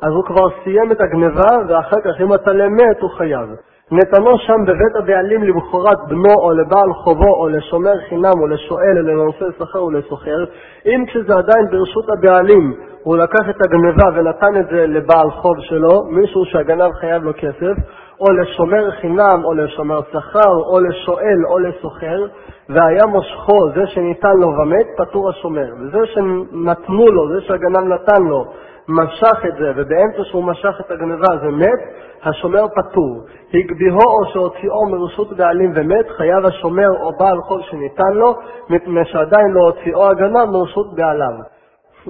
אז 0.01 0.11
הוא 0.13 0.23
כבר 0.23 0.47
סיים 0.63 0.91
את 0.91 1.01
הגניבה, 1.01 1.49
ואחר 1.67 2.01
כך 2.01 2.21
אם 2.21 2.31
הטלה 2.31 2.69
מת 2.69 3.01
הוא 3.01 3.09
חייב. 3.09 3.49
נתנו 3.91 4.37
שם 4.37 4.65
בבית 4.67 4.95
הבעלים 4.95 5.43
למחרת 5.43 5.97
בנו 6.07 6.33
או 6.37 6.51
לבעל 6.51 6.93
חובו 6.93 7.35
או 7.39 7.47
לשומר 7.47 7.93
חינם 8.09 8.33
או 8.41 8.47
לשואל 8.47 8.97
או 8.97 9.03
לנושא 9.03 9.45
שכר 9.59 9.79
או 9.79 9.91
לסוחר, 9.91 10.45
אם 10.85 11.05
כשזה 11.07 11.33
עדיין 11.35 11.65
ברשות 11.71 12.05
הבעלים 12.09 12.73
הוא 13.03 13.17
לקח 13.17 13.49
את 13.49 13.55
הגניבה 13.65 14.07
ונתן 14.15 14.59
את 14.59 14.67
זה 14.71 14.87
לבעל 14.87 15.31
חוב 15.31 15.55
שלו, 15.59 16.03
מישהו 16.09 16.45
שהגנב 16.45 16.91
חייב 16.99 17.23
לו 17.23 17.31
כסף, 17.33 17.75
או 18.19 18.33
לשומר 18.33 18.91
חינם 18.91 19.41
או 19.43 19.53
לשומר 19.53 19.99
שכר 20.11 20.55
או 20.55 20.79
לשואל 20.79 21.45
או 21.45 21.59
לסוחר, 21.59 22.25
והיה 22.69 23.05
מושכו, 23.05 23.69
זה 23.75 23.87
שניתן 23.87 24.37
לו 24.39 24.47
ומת, 24.47 24.87
פטור 24.97 25.29
השומר. 25.29 25.73
וזה 25.79 25.97
שנתנו 26.05 27.07
לו, 27.07 27.33
זה 27.33 27.41
שהגנב 27.41 27.93
נתן 27.93 28.23
לו, 28.23 28.45
משך 28.89 29.45
את 29.47 29.53
זה, 29.59 29.71
ובאמצע 29.75 30.23
שהוא 30.23 30.43
משך 30.43 30.75
את 30.79 30.91
הגניבה 30.91 31.37
זה 31.41 31.51
מת, 31.51 31.79
השומר 32.23 32.65
פטור. 32.67 33.25
הגביהו 33.53 33.99
או 33.99 34.31
שהוציאו 34.33 34.89
מרשות 34.89 35.37
בעלים 35.37 35.71
ומת, 35.75 36.09
חייב 36.17 36.45
השומר 36.45 36.89
או 37.01 37.11
בעל 37.17 37.41
חוב 37.41 37.61
שניתן 37.61 38.13
לו, 38.13 38.33
מפני 38.69 39.05
שעדיין 39.05 39.51
לא 39.51 39.61
הוציאו 39.61 40.09
הגנב 40.09 40.45
מרשות 40.45 40.95
בעליו. 40.95 41.33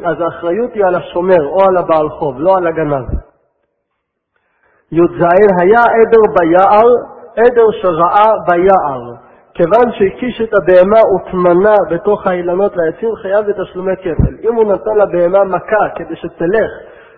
אז 0.06 0.22
האחריות 0.22 0.74
היא 0.74 0.86
על 0.86 0.96
השומר 0.96 1.48
או 1.48 1.62
על 1.68 1.78
הבעל 1.78 2.10
חוב, 2.10 2.40
לא 2.40 2.58
על 2.58 2.68
הגנב. 2.68 3.06
י"ז 4.92 5.26
היה 5.62 5.80
עדר 5.80 6.22
ביער, 6.40 6.90
עדר 7.36 7.72
שראה 7.82 8.32
ביער, 8.48 9.19
כיוון 9.60 9.92
שהקיש 9.92 10.42
את 10.42 10.50
הבהמה 10.54 11.00
וטמנה 11.16 11.76
בתוך 11.92 12.28
האילנות 12.28 12.78
והעצים, 12.78 13.16
חייב 13.16 13.46
בתשלומי 13.46 13.96
כפל. 13.96 14.50
אם 14.50 14.56
הוא 14.56 14.74
נתן 14.74 14.96
לבהמה 14.98 15.44
מכה 15.44 15.90
כדי 15.96 16.16
שתלך, 16.16 16.72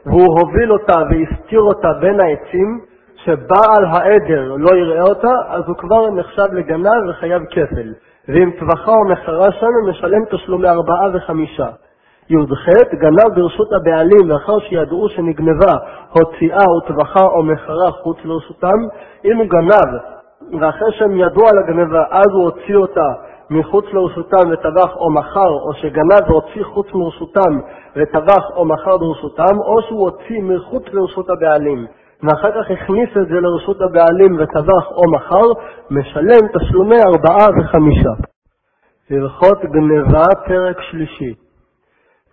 והוא 0.05 0.39
הוביל 0.39 0.71
אותה 0.71 0.93
והסתיר 1.09 1.61
אותה 1.61 1.93
בין 2.01 2.19
העצים, 2.19 2.79
שבעל 3.15 3.85
העדר 3.91 4.55
לא 4.57 4.75
יראה 4.75 5.01
אותה, 5.01 5.33
אז 5.47 5.63
הוא 5.67 5.75
כבר 5.75 6.09
נחשב 6.09 6.53
לגנב 6.53 7.09
וחייב 7.09 7.41
כפל. 7.51 7.93
ואם 8.27 8.51
טבחה 8.59 8.91
או 8.91 9.05
מחרה 9.05 9.51
שם, 9.51 9.65
הוא 9.81 9.89
משלם 9.89 10.25
תשלומי 10.31 10.69
ארבעה 10.69 11.09
וחמישה. 11.13 11.67
י"ח 12.29 12.69
גנב 12.93 13.35
ברשות 13.35 13.67
הבעלים 13.73 14.29
לאחר 14.29 14.59
שידעו 14.59 15.09
שנגנבה, 15.09 15.75
הוציאה 16.09 16.65
או 16.67 16.81
טבחה 16.81 17.25
או 17.25 17.43
מחרה 17.43 17.91
חוץ 17.91 18.17
לרשותם. 18.25 18.77
אם 19.25 19.37
הוא 19.37 19.45
גנב 19.45 20.20
ואחרי 20.61 20.91
שהם 20.91 21.17
ידעו 21.17 21.43
על 21.47 21.57
הגנבה, 21.57 22.03
אז 22.11 22.27
הוא 22.33 22.43
הוציא 22.43 22.75
אותה 22.75 23.07
מחוץ 23.49 23.85
לרשותם 23.93 24.49
וטבח 24.51 24.95
או 24.95 25.11
מכר, 25.11 25.49
או 25.49 25.73
שגנב 25.73 26.29
והוציא 26.29 26.63
חוץ 26.63 26.87
מרשותם 26.93 27.59
וטבח 27.95 28.43
או 28.55 28.65
מכר 28.65 28.97
ברשותם, 28.97 29.59
או 29.65 29.81
שהוא 29.81 30.09
הוציא 30.09 30.41
מחוץ 30.41 30.83
לרשות 30.91 31.29
הבעלים. 31.29 31.85
ואחר 32.23 32.51
כך 32.51 32.71
הכניס 32.71 33.09
את 33.21 33.27
זה 33.27 33.39
לרשות 33.39 33.81
הבעלים 33.81 34.37
וטבח 34.39 34.91
או 34.91 35.11
מכר, 35.11 35.47
משלם 35.91 36.47
תשלומי 36.53 36.95
ארבעה 37.01 37.47
וחמישה. 37.59 38.09
הלכות 39.11 39.59
גניבה, 39.61 40.23
פרק 40.47 40.81
שלישי. 40.81 41.33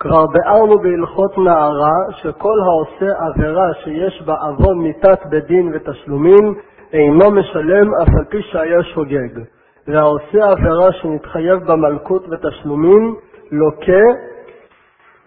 כבר 0.01 0.27
ביארנו 0.27 0.79
בהלכות 0.79 1.39
נערה 1.39 1.99
שכל 2.11 2.61
העושה 2.65 3.13
עבירה 3.19 3.75
שיש 3.85 4.23
בה 4.23 4.35
עוון 4.35 4.79
מיתת 4.79 5.19
בדין 5.31 5.73
ותשלומים 5.75 6.55
אינו 6.93 7.31
משלם 7.31 7.95
אף 8.03 8.09
על 8.19 8.25
פי 8.25 8.43
שהיה 8.43 8.83
שוגג. 8.83 9.41
והעושה 9.89 10.51
עבירה 10.51 10.93
שנתחייב 10.93 11.59
במלכות 11.67 12.25
ותשלומים 12.31 13.15
לוקה 13.53 14.05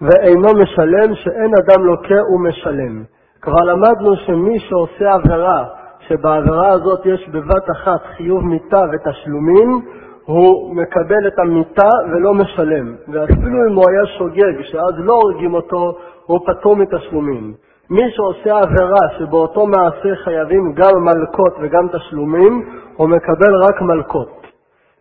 ואינו 0.02 0.48
משלם, 0.62 1.16
שאין 1.16 1.52
אדם 1.62 1.86
לוקה 1.86 2.24
ומשלם. 2.36 3.04
כבר 3.42 3.64
למדנו 3.64 4.16
שמי 4.16 4.60
שעושה 4.60 5.14
עבירה, 5.14 5.66
שבעבירה 6.08 6.70
הזאת 6.70 7.06
יש 7.06 7.30
בבת 7.30 7.72
אחת 7.72 8.02
חיוב 8.18 8.46
מיתה 8.46 8.82
ותשלומים, 8.94 9.82
הוא 10.26 10.76
מקבל 10.76 11.28
את 11.28 11.40
המיתה 11.40 11.90
ולא 12.12 12.34
משלם. 12.34 12.96
ואפילו 13.08 13.68
אם 13.70 13.76
הוא 13.76 13.86
היה 13.90 14.06
שוגג, 14.18 14.62
שאז 14.62 14.94
לא 14.98 15.14
הורגים 15.14 15.54
אותו, 15.54 15.98
הוא 16.26 16.40
פטור 16.46 16.76
מתשלומים. 16.76 17.54
מי 17.92 18.12
שעושה 18.12 18.60
עבירה 18.60 19.06
שבאותו 19.18 19.68
מעשה 19.68 20.16
חייבים 20.24 20.74
גם 20.74 21.04
מלקות 21.04 21.54
וגם 21.62 21.88
תשלומים, 21.92 22.70
הוא 22.96 23.10
מקבל 23.10 23.56
רק 23.64 23.82
מלקות. 23.82 24.48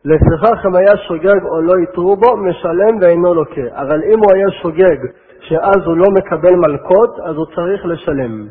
לפיכך 0.05 0.67
אם 0.67 0.77
היה 0.77 0.97
שוגג 0.97 1.45
או 1.45 1.61
לא 1.61 1.73
יתרו 1.83 2.17
בו, 2.17 2.37
משלם 2.37 2.99
ואינו 3.01 3.35
לוקה. 3.35 3.67
אבל 3.75 4.03
אם 4.05 4.19
הוא 4.19 4.33
היה 4.35 4.51
שוגג 4.63 4.97
שאז 5.41 5.77
הוא 5.87 5.97
לא 5.97 6.07
מקבל 6.11 6.57
מלקות, 6.57 7.21
אז 7.21 7.37
הוא 7.37 7.47
צריך 7.55 7.87
לשלם. 7.87 8.47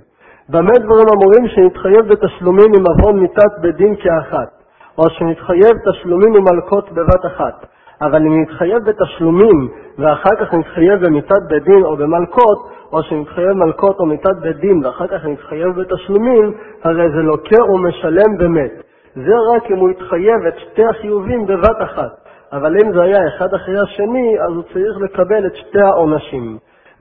במה 0.50 0.74
דברים 0.80 1.08
אמורים 1.14 1.48
שנתחייב 1.48 2.08
בתשלומים 2.08 2.72
עם 2.78 2.84
עוון 2.88 3.20
מיתת 3.20 3.54
בית 3.62 3.76
דין 3.76 3.96
כאחת, 3.96 4.50
או 4.98 5.10
שנתחייב 5.10 5.74
תשלומים 5.92 6.36
ומלקות 6.36 6.92
בבת 6.92 7.26
אחת. 7.26 7.66
אבל 8.02 8.22
אם 8.26 8.42
נתחייב 8.42 8.84
בתשלומים 8.84 9.68
ואחר 9.98 10.36
כך 10.40 10.54
נתחייב 10.54 11.06
במיתת 11.06 11.42
בית 11.48 11.64
דין 11.64 11.84
או 11.84 11.98
במלקות, 11.98 12.70
או 12.94 13.04
שנתחייב 13.04 13.52
מלקות 13.52 14.00
או 14.00 14.06
מיתת 14.06 14.36
בית 14.42 14.58
דין 14.58 14.86
ואחר 14.86 15.08
כך 15.08 15.26
נתחייב 15.26 15.82
בתשלומים, 15.82 16.54
הרי 16.84 17.10
זה 17.10 17.22
לוקה 17.22 17.64
ומשלם 17.64 18.36
ומת. 18.40 18.72
זה 19.16 19.34
רק 19.56 19.72
אם 19.72 19.78
הוא 19.78 19.90
יתחייב 19.90 20.46
את 20.48 20.54
שתי 20.60 20.86
החיובים 20.86 21.46
בבת 21.46 21.82
אחת. 21.84 22.12
אבל 22.52 22.78
אם 22.78 22.94
זה 22.94 23.02
היה 23.02 23.28
אחד 23.28 23.54
אחרי 23.54 23.80
השני, 23.80 24.40
אז 24.40 24.54
הוא 24.54 24.64
צריך 24.74 24.98
לקבל 25.02 25.46
את 25.46 25.56
שתי 25.56 25.82
העונשים. 25.82 26.58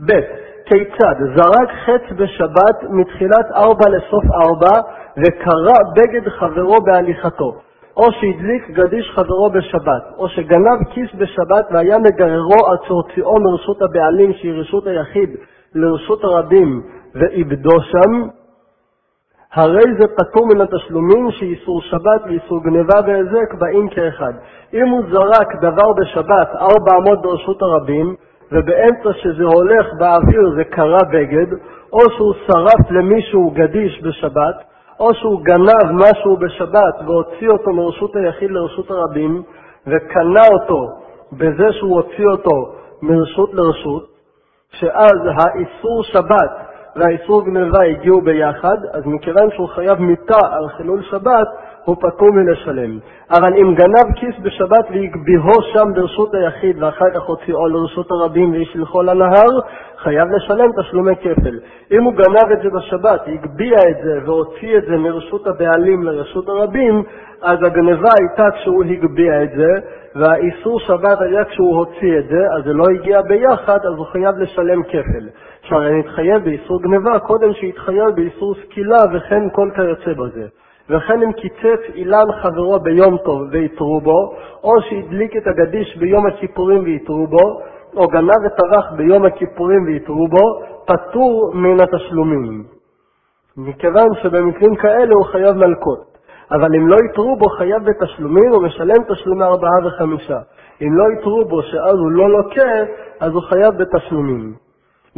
ב. 0.06 0.12
כיצד 0.68 1.14
זרק 1.37 1.70
חץ 1.84 2.16
בשבת 2.16 2.82
מתחילת 2.90 3.46
ארבע 3.54 3.88
לסוף 3.88 4.24
ארבע 4.44 4.80
וקרע 5.16 5.78
בגד 5.96 6.28
חברו 6.28 6.76
בהליכתו, 6.84 7.61
או 7.98 8.12
שהדליק 8.12 8.70
גדיש 8.70 9.11
חברו 9.14 9.50
בשבת, 9.50 10.02
או 10.18 10.28
שגנב 10.28 10.78
כיס 10.90 11.11
בשבת 11.14 11.66
והיה 11.70 11.98
מגררו 11.98 12.66
עד 12.66 12.78
שהוציאו 12.87 13.34
מרשות 13.40 13.82
הבעלים 13.82 14.32
שהיא 14.32 14.61
רשות 14.61 14.87
היחיד 14.87 15.30
לרשות 15.74 16.24
הרבים 16.24 16.82
ואיבדו 17.14 17.80
שם, 17.80 18.28
הרי 19.54 19.84
זה 19.98 20.06
פטור 20.16 20.46
מן 20.46 20.61
התשלומים 20.61 21.30
שאיסור 21.30 21.80
שבת 21.82 22.20
ואיסור 22.26 22.62
גניבה 22.64 23.00
והיזק 23.06 23.54
באים 23.58 23.88
כאחד. 23.88 24.32
אם 24.74 24.88
הוא 24.88 25.02
זרק 25.11 25.54
דבר 25.61 25.92
בשבת 25.92 26.48
ארבע 26.54 26.96
אמות 26.98 27.22
ברשות 27.22 27.62
הרבים, 27.62 28.14
ובאמצע 28.52 29.12
שזה 29.22 29.44
הולך 29.44 29.87
באוויר 29.98 30.50
זה 30.56 30.64
קרה 30.64 31.04
בגד, 31.12 31.46
או 31.92 31.98
שהוא 32.16 32.34
שרף 32.46 32.90
למישהו 32.90 33.50
גדיש 33.50 34.02
בשבת, 34.02 34.67
או 35.00 35.14
שהוא 35.14 35.40
גנב 35.42 35.92
משהו 35.92 36.37
בשבת 36.37 36.94
והוציא 37.06 37.48
אותו 37.48 37.70
מרשות 37.70 38.16
היחיד 38.16 38.50
לרשות 38.50 38.90
הרבים, 38.90 39.42
וקנה 39.87 40.46
אותו 40.52 40.88
בזה 41.32 41.72
שהוא 41.72 41.96
הוציא 41.96 42.26
אותו 42.26 42.72
מרשות 43.02 43.54
לרשות, 43.54 44.08
שאז 44.70 45.18
האיסור 45.37 46.02
שבת 46.02 46.50
והאיסור 46.96 47.44
גנבה 47.44 47.82
הגיעו 47.82 48.20
ביחד, 48.20 48.76
אז 48.92 49.06
מכיוון 49.06 49.50
שהוא 49.50 49.68
חייב 49.68 50.00
מיתה 50.00 50.46
על 50.50 50.68
חילול 50.68 51.02
שבת, 51.02 51.48
הוא 51.88 51.96
פטור 51.96 52.31
מלשלם. 52.33 52.98
אבל 53.31 53.55
אם 53.61 53.74
גנב 53.74 54.12
כיס 54.16 54.35
בשבת 54.42 54.85
והגביהו 54.90 55.62
שם 55.72 55.92
ברשות 55.94 56.35
היחיד 56.35 56.83
ואחר 56.83 57.11
כך 57.14 57.22
הוציאו 57.22 57.68
לרשות 57.68 58.11
הרבים 58.11 58.53
והשלחו 58.53 59.03
לנהר, 59.03 59.53
חייב 59.98 60.29
לשלם 60.31 60.70
תשלומי 60.81 61.16
כפל. 61.16 61.59
אם 61.92 62.03
הוא 62.05 62.12
גנב 62.12 62.53
את 62.53 62.59
זה 62.62 62.68
בשבת, 62.79 63.20
הגביה 63.27 63.79
את 63.90 63.96
זה 64.05 64.18
והוציא 64.24 64.79
את 64.79 64.83
זה 64.88 64.96
מרשות 64.96 65.46
הבעלים 65.46 66.03
לרשות 66.03 66.48
הרבים, 66.48 67.03
אז 67.42 67.59
הגנבה 67.62 68.11
הייתה 68.20 68.57
כשהוא 68.57 68.85
הגביה 68.85 69.42
את 69.42 69.51
זה, 69.57 69.72
והאיסור 70.14 70.81
שבת 70.81 71.20
היה 71.20 71.44
כשהוא 71.44 71.77
הוציא 71.77 72.18
את 72.18 72.24
זה, 72.29 72.42
אז 72.57 72.64
זה 72.64 72.72
לא 72.72 72.85
הגיע 72.94 73.22
ביחד, 73.22 73.79
אז 73.87 73.94
הוא 73.96 74.07
חייב 74.07 74.38
לשלם 74.38 74.83
כפל. 74.83 75.29
שהרי 75.62 75.98
נתחייב 75.98 76.44
באיסור 76.44 76.83
גנבה 76.83 77.18
קודם 77.18 77.53
שהתחייב 77.53 78.11
באיסור 78.16 78.55
סקילה 78.55 78.98
וכן 79.12 79.42
כל 79.53 79.70
כיוצא 79.74 80.12
בזה. 80.12 80.46
וכן 80.90 81.22
אם 81.22 81.33
קיצץ 81.33 81.94
אילן 81.94 82.33
חברו 82.42 82.81
ביום 82.81 83.16
טוב 83.18 83.42
ויתרו 83.51 84.01
בו, 84.01 84.35
או 84.64 84.72
שהדליק 84.83 85.37
את 85.37 85.46
הגדיש 85.46 85.96
ביום 85.96 86.27
הכיפורים 86.27 86.85
ויתרו 86.85 87.27
בו, 87.27 87.61
או 87.96 88.09
גנב 88.09 88.38
וטרח 88.44 88.92
ביום 88.96 89.24
הכיפורים 89.24 89.85
ויתרו 89.87 90.29
בו, 90.29 90.62
פטור 90.87 91.53
מן 91.55 91.81
התשלומים. 91.81 92.64
מכיוון 93.57 94.09
שבמקרים 94.22 94.77
כאלה 94.77 95.14
הוא 95.14 95.24
חייב 95.24 95.57
מלקות. 95.57 96.18
אבל 96.51 96.77
אם 96.77 96.88
לא 96.88 96.96
יתרו 97.05 97.37
בו 97.37 97.48
חייב 97.48 97.85
בתשלומים, 97.85 98.51
הוא 98.53 98.62
משלם 98.62 99.03
תשלומי 99.09 99.44
ארבעה 99.44 99.87
וחמישה. 99.87 100.38
אם 100.83 100.96
לא 100.96 101.05
יתרו 101.12 101.44
בו 101.44 101.62
שאז 101.62 101.94
הוא 101.94 102.11
לא 102.11 102.31
לוקה, 102.31 102.72
אז 103.20 103.33
הוא 103.33 103.42
חייב 103.42 103.74
בתשלומים. 103.79 104.55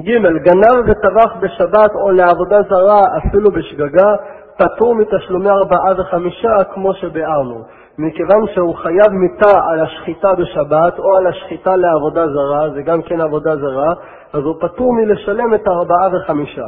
ג. 0.00 0.09
גנב 0.44 0.85
וטרח 0.87 1.37
בשבת 1.40 1.90
או 1.94 2.11
לעבודה 2.11 2.62
זרה 2.62 3.02
אפילו 3.18 3.50
בשגגה, 3.50 4.14
פטור 4.61 4.94
מתשלומי 4.94 5.51
ארבעה 5.51 5.92
וחמישה 5.99 6.64
כמו 6.75 6.94
שביארנו, 6.94 7.64
מכיוון 7.99 8.46
שהוא 8.55 8.75
חייב 8.75 9.12
מיתה 9.12 9.61
על 9.70 9.81
השחיטה 9.81 10.35
בשבת 10.35 10.99
או 10.99 11.16
על 11.16 11.27
השחיטה 11.27 11.77
לעבודה 11.77 12.27
זרה, 12.27 12.70
זה 12.75 12.83
גם 12.83 13.03
כן 13.03 13.20
עבודה 13.20 13.57
זרה, 13.57 13.92
אז 14.33 14.42
הוא 14.42 14.55
פטור 14.61 14.94
מלשלם 14.94 15.55
את 15.55 15.66
הארבעה 15.66 16.09
וחמישה. 16.12 16.66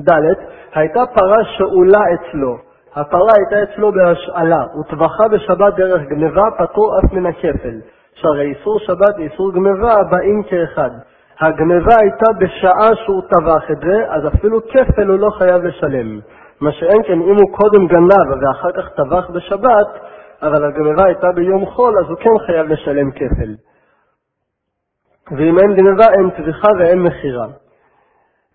ד. 0.00 0.10
הייתה 0.74 1.06
פרה 1.06 1.44
שאולה 1.44 2.00
אצלו, 2.14 2.56
הפרה 2.94 3.32
הייתה 3.36 3.72
אצלו 3.72 3.92
בהשאלה, 3.92 4.64
וטבחה 4.80 5.28
בשבת 5.28 5.74
דרך 5.74 6.02
גניבה, 6.02 6.44
פטור 6.58 6.98
אף 6.98 7.12
מן 7.12 7.26
הכפל, 7.26 7.80
שהרי 8.14 8.54
איסור 8.54 8.78
שבת 8.78 9.14
ואיסור 9.18 9.52
גניבה 9.52 9.94
באים 10.10 10.42
כאחד. 10.42 10.90
הגניבה 11.40 11.94
הייתה 12.00 12.32
בשעה 12.38 12.96
שהוא 13.04 13.22
טבח 13.30 13.70
את 13.70 13.78
זה, 13.78 14.04
אז 14.08 14.26
אפילו 14.26 14.60
כפל 14.66 15.08
הוא 15.08 15.18
לא 15.18 15.30
חייב 15.38 15.64
לשלם. 15.64 16.20
מה 16.60 16.72
שאין 16.72 17.02
כן, 17.02 17.12
אם 17.12 17.36
הוא 17.36 17.56
קודם 17.56 17.86
גנב 17.86 18.42
ואחר 18.42 18.72
כך 18.72 18.88
טבח 18.88 19.30
בשבת, 19.30 19.86
אבל 20.42 20.64
הגנבה 20.64 21.04
הייתה 21.04 21.32
ביום 21.34 21.66
חול, 21.66 21.98
אז 21.98 22.08
הוא 22.08 22.16
כן 22.16 22.46
חייב 22.46 22.66
לשלם 22.66 23.10
כפל. 23.10 23.54
ואם 25.30 25.58
אין 25.58 25.74
גנבה, 25.74 26.04
אין 26.12 26.30
טביחה 26.30 26.68
ואין 26.78 27.02
מכירה. 27.02 27.46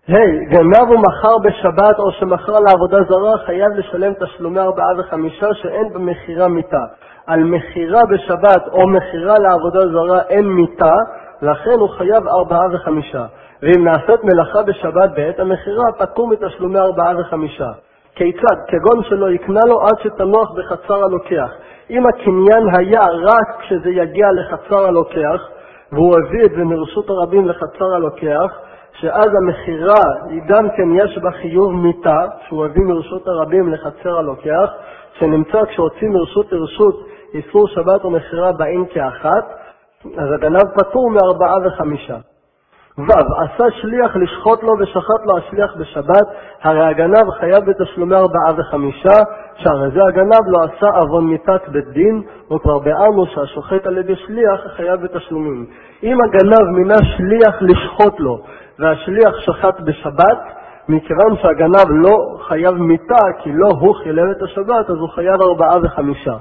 ה' 0.08 0.12
hey, 0.12 0.50
גנב 0.50 0.90
ומכר 0.90 1.38
בשבת 1.38 1.98
או 1.98 2.12
שמכר 2.12 2.52
לעבודה 2.52 2.98
זרה, 3.08 3.38
חייב 3.46 3.72
לשלם 3.72 4.12
תשלומי 4.14 4.60
ארבעה 4.60 4.88
וחמישה 4.98 5.46
שאין 5.54 5.92
במכירה 5.92 6.48
מיתה. 6.48 6.84
על 7.26 7.44
מכירה 7.44 8.00
בשבת 8.10 8.68
או 8.72 8.88
מכירה 8.88 9.38
לעבודה 9.38 9.88
זרה 9.88 10.22
אין 10.28 10.46
מיתה, 10.46 10.94
לכן 11.42 11.78
הוא 11.80 11.88
חייב 11.88 12.28
ארבעה 12.28 12.66
וחמישה. 12.72 13.26
ואם 13.62 13.84
נעשית 13.84 14.24
מלאכה 14.24 14.62
בשבת 14.62 15.10
בעת 15.14 15.40
המכירה, 15.40 15.84
פטור 15.98 16.28
מתשלומי 16.28 16.78
ארבעה 16.78 17.20
וחמישה. 17.20 17.68
כיצד? 18.18 18.56
כגון 18.68 19.02
שלא 19.02 19.30
יקנה 19.30 19.60
לו 19.66 19.80
עד 19.80 19.94
שתנוח 20.02 20.50
בחצר 20.56 21.04
הלוקח. 21.04 21.50
אם 21.90 22.06
הקניין 22.06 22.62
היה 22.78 23.00
רק 23.00 23.60
כשזה 23.60 23.90
יגיע 23.90 24.26
לחצר 24.32 24.84
הלוקח, 24.86 25.48
והוא 25.92 26.16
הביא 26.18 26.44
את 26.44 26.50
זה 26.50 26.64
מרשות 26.64 27.10
הרבים 27.10 27.48
לחצר 27.48 27.94
הלוקח, 27.94 28.58
שאז 28.92 29.28
המכירה 29.42 30.02
היא 30.30 30.42
גם 30.46 30.68
כן 30.76 30.88
יש 30.94 31.18
בה 31.18 31.30
חיוב 31.30 31.72
מיתה, 31.72 32.20
שהוא 32.48 32.64
הביא 32.64 32.82
מרשות 32.84 33.28
הרבים 33.28 33.72
לחצר 33.72 34.18
הלוקח, 34.18 34.70
שנמצא 35.18 35.64
כשהוציא 35.64 36.08
מרשות 36.08 36.52
לרשות 36.52 37.06
איסור 37.34 37.68
שבת 37.68 38.04
ומכירה 38.04 38.52
באים 38.52 38.86
כאחת, 38.86 39.44
אז 40.16 40.32
הגנב 40.34 40.64
פטור 40.76 41.10
מארבעה 41.10 41.56
וחמישה. 41.66 42.16
ו. 42.98 43.12
עשה 43.12 43.64
שליח 43.80 44.16
לשחוט 44.16 44.62
לו 44.62 44.72
ושחט 44.78 45.26
לו 45.26 45.38
השליח 45.38 45.76
בשבת, 45.76 46.26
הרי 46.62 46.86
הגנב 46.86 47.30
חייב 47.40 47.64
בתשלומי 47.64 48.14
ארבעה 48.14 48.52
וחמישה, 48.56 49.18
שהרי 49.56 49.90
זה 49.90 50.04
הגנב 50.04 50.48
לא 50.48 50.58
עשה 50.62 50.86
עוון 50.86 51.24
מיתת 51.24 51.68
בית 51.68 51.88
דין, 51.88 52.22
וכבר 52.52 52.78
ביארנו 52.78 53.26
שהשוחט 53.26 53.86
על 53.86 53.98
ידי 53.98 54.16
שליח 54.16 54.60
חייב 54.76 55.00
בתשלומים. 55.02 55.66
אם 56.02 56.16
הגנב 56.24 56.68
מינה 56.70 56.96
שליח 57.16 57.56
לשחוט 57.60 58.20
לו, 58.20 58.38
והשליח 58.78 59.34
שחט 59.40 59.80
בשבת, 59.80 60.38
מכיוון 60.88 61.36
שהגנב 61.42 61.90
לא 61.90 62.38
חייב 62.48 62.74
מיתה, 62.74 63.24
כי 63.42 63.52
לא 63.52 63.68
הוא 63.80 63.94
חילל 63.94 64.30
את 64.30 64.42
השבת, 64.42 64.90
אז 64.90 64.96
הוא 64.96 65.08
חייב 65.08 65.42
ארבעה 65.42 65.78
וחמישה. 65.82 66.36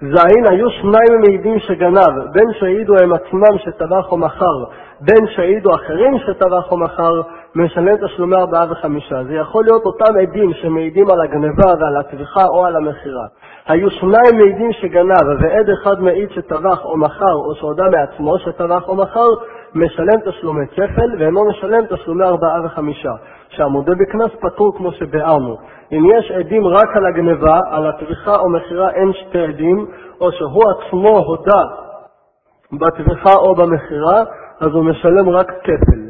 זין 0.00 0.46
היו 0.50 0.70
שניים 0.70 1.20
מעידים 1.20 1.58
שגנב, 1.58 2.32
בין 2.32 2.52
שהעידו 2.52 2.94
הם 3.02 3.12
עצמם 3.12 3.58
שטבח 3.58 4.12
או 4.12 4.16
מכר, 4.16 4.64
בין 5.00 5.26
שהעידו 5.26 5.74
אחרים 5.74 6.18
שטבח 6.18 6.72
או 6.72 6.76
מכר, 6.76 7.20
משלם 7.54 7.96
תשלומי 8.06 8.36
ארבעה 8.36 8.66
וחמישה. 8.70 9.24
זה 9.24 9.34
יכול 9.34 9.64
להיות 9.64 9.84
אותם 9.84 10.16
עדים 10.22 10.52
שמעידים 10.52 11.10
על 11.10 11.20
הגנבה 11.20 11.74
ועל 11.80 11.96
הטביחה 11.96 12.44
או 12.44 12.66
על 12.66 12.76
המכירה. 12.76 13.26
היו 13.66 13.90
שניים 13.90 14.38
מעידים 14.38 14.72
שגנב, 14.72 15.40
ועד 15.40 15.70
אחד 15.70 16.00
מעיד 16.00 16.30
שטבח 16.30 16.84
או 16.84 16.96
מכר, 16.96 17.34
או 17.34 17.54
שהודה 17.54 17.84
מעצמו 17.90 18.38
שטבח 18.38 18.88
או 18.88 18.94
מכר, 18.96 19.28
משלם 19.74 20.20
תשלומי 20.24 20.66
כפל, 20.66 21.10
ואינו 21.18 21.48
משלם 21.48 21.86
תשלומי 21.86 22.24
ארבעה 22.24 22.64
וחמישה. 22.64 23.12
שהמודה 23.48 23.94
בקנס 23.94 24.30
פטור 24.40 24.76
כמו 24.76 24.92
שביארנו. 24.92 25.56
אם 25.92 26.02
יש 26.18 26.30
עדים 26.30 26.66
רק 26.66 26.96
על 26.96 27.06
הגניבה, 27.06 27.60
על 27.70 27.86
הטביחה 27.86 28.36
או 28.36 28.50
מכירה 28.50 28.90
אין 28.90 29.12
שתי 29.12 29.40
עדים, 29.40 29.86
או 30.20 30.32
שהוא 30.32 30.64
עצמו 30.70 31.18
הודה 31.18 31.62
בטביחה 32.72 33.34
או 33.34 33.54
במכירה, 33.54 34.22
אז 34.60 34.68
הוא 34.72 34.84
משלם 34.84 35.28
רק 35.28 35.50
כפל. 35.62 36.06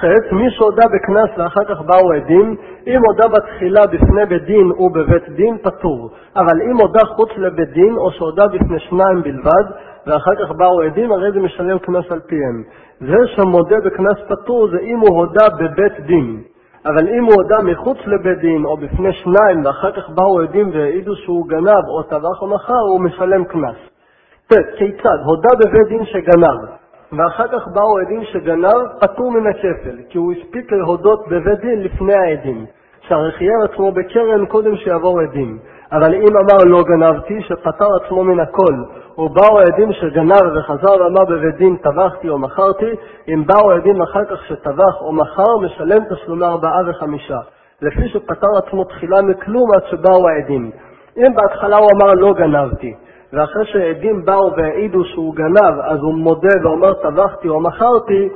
ח' 0.00 0.32
מי 0.32 0.50
שהודה 0.50 0.82
בקנס 0.86 1.30
ואחר 1.38 1.64
כך 1.68 1.80
באו 1.80 2.12
עדים, 2.12 2.56
אם 2.86 3.00
הודה 3.06 3.28
בתחילה 3.28 3.86
בפני 3.86 4.26
בית 4.28 4.44
דין 4.44 4.72
ובבית 4.78 5.28
דין, 5.28 5.58
פטור. 5.62 6.10
אבל 6.36 6.62
אם 6.62 6.76
הודה 6.76 7.04
חוץ 7.06 7.28
לבית 7.36 7.68
דין, 7.68 7.96
או 7.96 8.10
שהודה 8.10 8.46
בפני 8.46 8.78
שניים 8.78 9.22
בלבד, 9.22 9.66
ואחר 10.06 10.34
כך 10.34 10.52
באו 10.56 10.82
עדים, 10.82 11.12
הרי 11.12 11.32
זה 11.32 11.40
משלם 11.40 11.78
קנס 11.78 12.04
על 12.10 12.20
פיהם. 12.20 12.62
זה 13.00 13.16
שמודה 13.26 13.76
בקנס 13.84 14.18
פטור 14.28 14.68
זה 14.70 14.78
אם 14.80 14.98
הוא 14.98 15.16
הודה 15.18 15.48
בבית 15.58 16.00
דין. 16.00 16.42
אבל 16.86 17.08
אם 17.08 17.24
הוא 17.24 17.34
הודה 17.34 17.62
מחוץ 17.62 17.98
לבית 18.06 18.38
דין 18.38 18.64
או 18.64 18.76
בפני 18.76 19.12
שניים 19.12 19.64
ואחר 19.64 19.92
כך 19.92 20.08
באו 20.08 20.40
עדים 20.40 20.70
והעידו 20.72 21.16
שהוא 21.16 21.48
גנב 21.48 21.84
או 21.88 22.02
טבח 22.02 22.42
או 22.42 22.46
מכר, 22.46 22.82
הוא 22.92 23.00
משלם 23.00 23.44
קנס. 23.44 23.76
ט', 24.46 24.78
כיצד? 24.78 25.18
הודה 25.24 25.48
בבית 25.54 25.88
דין 25.88 26.04
שגנב, 26.04 26.58
ואחר 27.12 27.48
כך 27.48 27.68
באו 27.68 27.98
עדים 27.98 28.24
שגנב, 28.24 28.74
פטור 29.00 29.30
מן 29.30 29.46
הכפל, 29.46 29.96
כי 30.08 30.18
הוא 30.18 30.32
הספיק 30.32 30.72
להודות 30.72 31.28
בבית 31.28 31.60
דין 31.60 31.82
לפני 31.82 32.14
העדים, 32.14 32.66
שהרי 33.00 33.32
חייב 33.32 33.60
עצמו 33.64 33.92
בקרן 33.92 34.46
קודם 34.46 34.76
שיבואו 34.76 35.20
עדים. 35.20 35.58
אבל 35.92 36.14
אם 36.14 36.36
אמר 36.36 36.64
לא 36.66 36.82
גנבתי, 36.82 37.42
שפטר 37.42 37.88
עצמו 38.02 38.24
מן 38.24 38.40
הכל, 38.40 38.74
ובאו 39.18 39.58
העדים 39.58 39.92
שגנב 39.92 40.56
וחזר 40.56 41.02
ואמר 41.02 41.24
בבית 41.24 41.56
דין 41.56 41.76
טבחתי 41.76 42.28
או 42.28 42.38
מכרתי, 42.38 42.90
אם 43.28 43.46
באו 43.46 43.72
העדים 43.72 44.02
אחר 44.02 44.24
כך 44.24 44.46
שטבח 44.46 45.00
או 45.00 45.12
מכר, 45.12 45.56
משלם 45.62 46.02
תשלומי 46.10 46.44
ארבעה 46.44 46.80
וחמישה, 46.86 47.38
לפי 47.82 48.08
שפטר 48.08 48.56
עצמו 48.56 48.84
תחילה 48.84 49.22
מכלום 49.22 49.74
עד 49.74 49.82
שבאו 49.90 50.28
העדים. 50.28 50.70
אם 51.16 51.34
בהתחלה 51.34 51.76
הוא 51.76 51.88
אמר 51.96 52.14
לא 52.14 52.32
גנבתי, 52.34 52.94
ואחרי 53.32 53.66
שהעדים 53.66 54.24
באו 54.24 54.56
והעידו 54.56 55.04
שהוא 55.04 55.34
גנב, 55.34 55.80
אז 55.82 55.98
הוא 55.98 56.14
מודה 56.14 56.54
ואומר 56.62 56.92
טבחתי 56.94 57.48
או 57.48 57.60
מכרתי, 57.60 58.28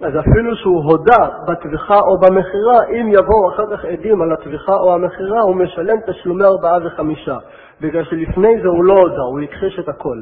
אז 0.00 0.12
אפילו 0.20 0.56
שהוא 0.56 0.82
הודה 0.84 1.28
בטביחה 1.48 2.00
או 2.00 2.18
במכירה, 2.18 2.84
אם 2.90 3.08
יבואו 3.08 3.48
אחר 3.54 3.76
כך 3.76 3.84
עדים 3.84 4.22
על 4.22 4.32
הטביחה 4.32 4.74
או 4.74 4.94
המכירה, 4.94 5.40
הוא 5.40 5.56
משלם 5.56 5.96
תשלומי 6.06 6.44
ארבעה 6.44 6.78
וחמישה. 6.84 7.36
בגלל 7.80 8.04
שלפני 8.04 8.60
זה 8.62 8.68
הוא 8.68 8.84
לא 8.84 8.92
הודה, 8.92 9.22
הוא 9.22 9.40
הכחיש 9.40 9.78
את 9.78 9.88
הכל. 9.88 10.18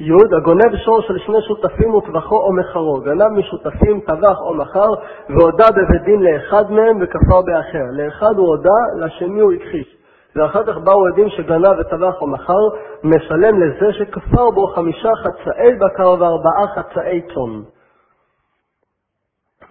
י. 0.00 0.12
הגונב 0.36 0.76
שור 0.84 1.00
של 1.00 1.18
שני 1.18 1.42
שותפים 1.48 1.94
וטבחו 1.94 2.36
או 2.36 2.52
מכרו, 2.52 3.00
גנב 3.00 3.28
משותפים, 3.28 4.00
טבח 4.00 4.40
או 4.40 4.54
מכר, 4.54 4.88
והודה 5.28 5.66
בבית 5.70 6.02
דין 6.04 6.22
לאחד 6.22 6.70
מהם 6.70 6.98
וכפר 7.00 7.42
באחר. 7.42 7.84
לאחד 7.92 8.34
הוא 8.36 8.48
הודה, 8.48 8.80
לשני 8.96 9.40
הוא 9.40 9.52
הכחיש. 9.52 9.96
ואחר 10.36 10.64
כך 10.64 10.78
באו 10.78 11.06
עדים 11.06 11.28
שגנב 11.28 11.78
וטבח 11.80 12.14
או 12.20 12.26
מכר, 12.26 12.62
משלם 13.04 13.60
לזה 13.60 13.92
שכפר 13.92 14.50
בו 14.50 14.66
חמישה 14.66 15.10
חצאי 15.22 15.74
בקר 15.74 16.08
וארבעה 16.08 16.66
חצאי 16.74 17.20
צאן. 17.34 17.79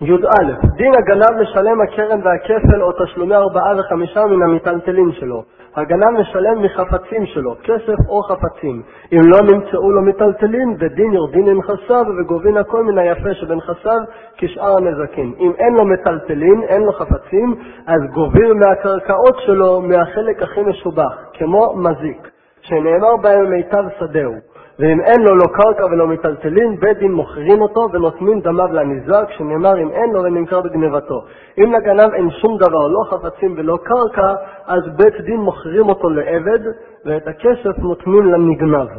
י"א 0.01 0.67
דין 0.75 0.93
הגנב 0.97 1.41
משלם 1.41 1.81
הקרן 1.81 2.19
והכפל 2.23 2.81
או 2.81 2.91
תשלומי 2.91 3.35
ארבעה 3.35 3.73
וחמישה 3.79 4.25
מן 4.25 4.41
המיטלטלין 4.41 5.11
שלו. 5.11 5.43
הגנב 5.75 6.19
משלם 6.19 6.61
מחפצים 6.63 7.25
שלו, 7.25 7.55
כסף 7.63 8.09
או 8.09 8.21
חפצים. 8.23 8.81
אם 9.13 9.21
לא 9.25 9.37
נמצאו 9.41 9.91
לו 9.91 10.01
מיטלטלין, 10.01 10.77
בדין 10.77 11.13
יורדין 11.13 11.45
לנכסיו 11.45 12.03
וגובין 12.19 12.57
הכל 12.57 12.83
מן 12.83 12.97
היפה 12.97 13.33
שבנכסיו 13.33 13.99
כשאר 14.37 14.77
הנזקים. 14.77 15.35
אם 15.39 15.51
אין 15.57 15.73
לו 15.73 15.85
מיטלטלין, 15.85 16.63
אין 16.63 16.81
לו 16.81 16.93
חפצים, 16.93 17.55
אז 17.87 18.01
גוביר 18.13 18.53
מהקרקעות 18.53 19.35
שלו 19.45 19.81
מהחלק 19.81 20.43
הכי 20.43 20.61
משובח, 20.61 21.17
כמו 21.33 21.75
מזיק, 21.75 22.27
שנאמר 22.61 23.17
בהם 23.21 23.49
מיטב 23.49 23.83
שדהו. 23.99 24.33
ואם 24.79 25.01
אין 25.01 25.21
לו 25.21 25.35
לא 25.35 25.45
קרקע 25.53 25.85
ולא 25.85 26.07
מיטלטלין, 26.07 26.79
בית 26.79 26.97
דין 26.97 27.11
מוכרים 27.11 27.61
אותו 27.61 27.87
ונותנים 27.93 28.39
דמיו 28.39 28.73
לניזק, 28.73 29.25
שנאמר 29.37 29.81
אם 29.81 29.91
אין 29.91 30.11
לו 30.13 30.23
ונמכר 30.23 30.61
בגנבתו. 30.61 31.25
אם 31.57 31.73
לגנב 31.73 32.13
אין 32.13 32.31
שום 32.31 32.57
דבר, 32.57 32.87
לא 32.87 33.03
חפצים 33.09 33.55
ולא 33.57 33.77
קרקע, 33.83 34.33
אז 34.65 34.81
בית 34.95 35.21
דין 35.21 35.37
מוכרים 35.37 35.89
אותו 35.89 36.09
לעבד, 36.09 36.59
ואת 37.05 37.27
הכסף 37.27 37.77
נותנים 37.77 38.25
לנגנב. 38.25 38.89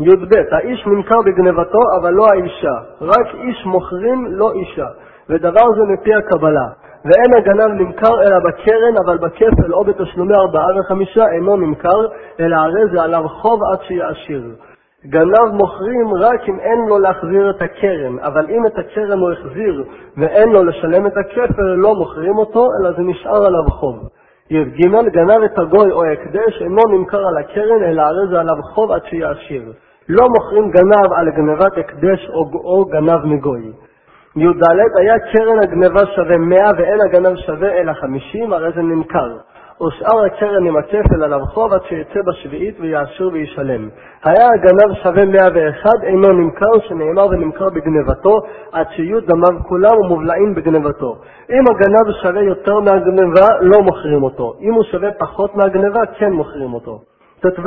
י"ב 0.00 0.34
האיש 0.52 0.86
נמכר 0.86 1.20
בגנבתו, 1.26 1.78
אבל 2.00 2.10
לא 2.10 2.26
האישה. 2.32 2.74
רק 3.00 3.34
איש 3.34 3.66
מוכרים, 3.66 4.26
לא 4.26 4.52
אישה. 4.52 4.86
ודבר 5.28 5.64
זה 5.76 5.92
מפי 5.92 6.14
הקבלה. 6.14 6.66
ואין 7.04 7.34
הגנב 7.34 7.80
נמכר 7.80 8.22
אלא 8.22 8.38
בקרן, 8.38 8.96
אבל 9.04 9.18
בכפל 9.18 9.72
או 9.72 9.84
בתשלומי 9.84 10.34
ארבעה 10.34 10.66
וחמישה 10.80 11.24
אינו 11.32 11.56
נמכר, 11.56 12.06
אלא 12.40 12.56
הרי 12.56 12.82
זה 12.92 13.02
עליו 13.02 13.28
חוב 13.28 13.60
עד 13.72 13.78
שיהיה 13.82 14.08
עשיר. 14.08 14.42
גנב 15.06 15.52
מוכרים 15.52 16.14
רק 16.14 16.48
אם 16.48 16.60
אין 16.60 16.78
לו 16.88 16.98
להחזיר 16.98 17.50
את 17.50 17.62
הקרן, 17.62 18.18
אבל 18.18 18.46
אם 18.50 18.66
את 18.66 18.78
הקרן 18.78 19.18
הוא 19.18 19.32
החזיר 19.32 19.84
ואין 20.16 20.48
לו 20.48 20.64
לשלם 20.64 21.06
את 21.06 21.16
הכפל, 21.16 21.62
לא 21.62 21.94
מוכרים 21.94 22.38
אותו, 22.38 22.66
אלא 22.80 22.92
זה 22.92 23.02
נשאר 23.02 23.46
עליו 23.46 23.70
חוב. 23.70 23.96
י"ג 24.50 24.86
גנב 25.12 25.42
את 25.44 25.58
הגוי 25.58 25.92
או 25.92 26.04
ההקדש 26.04 26.62
אינו 26.62 26.82
נמכר 26.90 27.26
על 27.26 27.36
הקרן, 27.38 27.84
אלא 27.84 28.02
הרי 28.02 28.28
זה 28.30 28.40
עליו 28.40 28.62
חוב 28.62 28.90
עד 28.90 29.00
שיהיה 29.04 29.30
עשיר. 29.30 29.72
לא 30.08 30.28
מוכרים 30.28 30.70
גנב 30.70 31.12
על 31.16 31.30
גנבת 31.30 31.78
הקדש 31.78 32.28
או, 32.28 32.50
או 32.64 32.84
גנב 32.84 33.24
מגוי. 33.24 33.72
י"ד 34.40 34.62
היה 34.96 35.14
קרן 35.18 35.58
הגנבה 35.62 36.06
שווה 36.14 36.36
100 36.36 36.70
ואין 36.76 37.00
הגנב 37.00 37.36
שווה 37.36 37.72
אלא 37.72 37.92
50, 37.92 38.52
הרי 38.52 38.72
זה 38.74 38.82
נמכר. 38.82 39.36
ושאר 39.82 40.24
הקרן 40.26 40.66
עם 40.66 40.76
הכפל 40.76 41.22
עליו 41.24 41.40
חוב 41.46 41.72
עד 41.72 41.80
שיצא 41.88 42.20
בשביעית 42.26 42.76
ויעשיר 42.80 43.30
וישלם. 43.32 43.88
היה 44.24 44.48
הגנב 44.54 44.94
שווה 45.02 45.24
101 45.24 45.86
אינו 46.02 46.32
נמכר, 46.32 46.80
שנאמר 46.88 47.26
ונמכר 47.26 47.68
בגנבתו, 47.68 48.40
עד 48.72 48.86
שיהיו 48.90 49.20
דמיו 49.20 49.62
כולם 49.68 49.98
ומובלעים 50.00 50.54
בגנבתו. 50.54 51.16
אם 51.50 51.64
הגנב 51.70 52.12
שווה 52.22 52.42
יותר 52.42 52.80
מהגנבה, 52.80 53.46
לא 53.60 53.82
מוכרים 53.82 54.22
אותו. 54.22 54.54
אם 54.60 54.74
הוא 54.74 54.84
שווה 54.84 55.10
פחות 55.18 55.54
מהגנבה, 55.54 56.00
כן 56.18 56.32
מוכרים 56.32 56.74
אותו. 56.74 57.00
ט"ו 57.40 57.62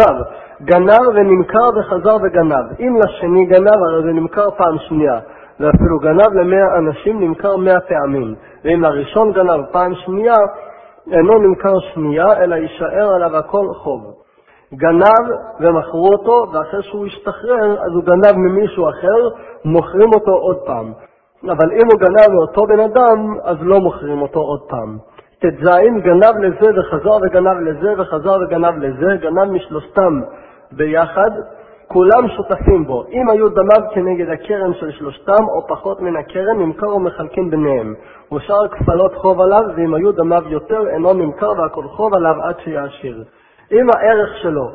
גנב 0.61 1.07
ונמכר 1.15 1.69
וחזר 1.75 2.15
וגנב. 2.23 2.65
אם 2.79 2.97
לשני 3.05 3.45
גנב, 3.45 3.83
הרי 3.83 4.03
זה 4.03 4.11
נמכר 4.11 4.49
פעם 4.57 4.77
שנייה. 4.77 5.19
ואפילו 5.59 5.99
גנב 5.99 6.33
למאה 6.33 6.77
אנשים 6.77 7.19
נמכר 7.19 7.55
מאה 7.57 7.79
פעמים, 7.79 8.35
ואם 8.63 8.81
לראשון 8.81 9.31
גנב 9.31 9.65
פעם 9.71 9.95
שנייה, 9.95 10.35
אינו 11.11 11.37
נמכר 11.37 11.79
שנייה, 11.93 12.43
אלא 12.43 12.55
יישאר 12.55 13.13
עליו 13.15 13.37
הכל 13.37 13.67
חוב. 13.73 14.13
גנב 14.73 15.35
ומכרו 15.59 16.07
אותו, 16.07 16.51
ואחרי 16.51 16.83
שהוא 16.83 17.05
השתחרר, 17.05 17.71
אז 17.71 17.91
הוא 17.93 18.03
גנב 18.03 18.37
ממישהו 18.37 18.89
אחר, 18.89 19.29
מוכרים 19.65 20.09
אותו 20.13 20.31
עוד 20.31 20.57
פעם. 20.65 20.93
אבל 21.43 21.71
אם 21.71 21.87
הוא 21.91 21.99
גנב 21.99 22.33
מאותו 22.33 22.61
בן 22.65 22.79
אדם, 22.79 23.37
אז 23.43 23.57
לא 23.61 23.79
מוכרים 23.79 24.21
אותו 24.21 24.39
עוד 24.39 24.61
פעם. 24.69 24.97
ט"ז 25.39 25.67
גנב 26.03 26.37
לזה 26.39 26.79
וחזר 26.79 27.17
וגנב 27.21 27.59
לזה 27.59 27.93
וחזר 27.97 28.37
וגנב 28.41 28.77
לזה, 28.77 29.15
גנב 29.21 29.51
משלושתם 29.51 30.21
ביחד, 30.71 31.31
כולם 31.93 32.27
שותפים 32.27 32.85
בו. 32.85 33.03
אם 33.11 33.29
היו 33.29 33.49
דמיו 33.49 33.89
כנגד 33.93 34.29
הקרן 34.29 34.73
של 34.73 34.91
שלושתם 34.91 35.43
או 35.55 35.67
פחות 35.67 36.01
מן 36.01 36.15
הקרן, 36.15 36.59
נמכר 36.59 36.95
ומחלקים 36.95 37.49
ביניהם. 37.49 37.93
ושאר 38.33 38.67
כפלות 38.67 39.15
חוב 39.15 39.41
עליו, 39.41 39.63
ואם 39.75 39.93
היו 39.93 40.11
דמיו 40.11 40.41
יותר, 40.49 40.87
אינו 40.89 41.13
נמכר 41.13 41.51
והכל 41.57 41.83
חוב 41.83 42.13
עליו 42.13 42.35
עד 42.43 42.55
שיעשיר. 42.63 43.23
אם 43.71 43.87
הערך 43.95 44.37
שלו 44.41 44.69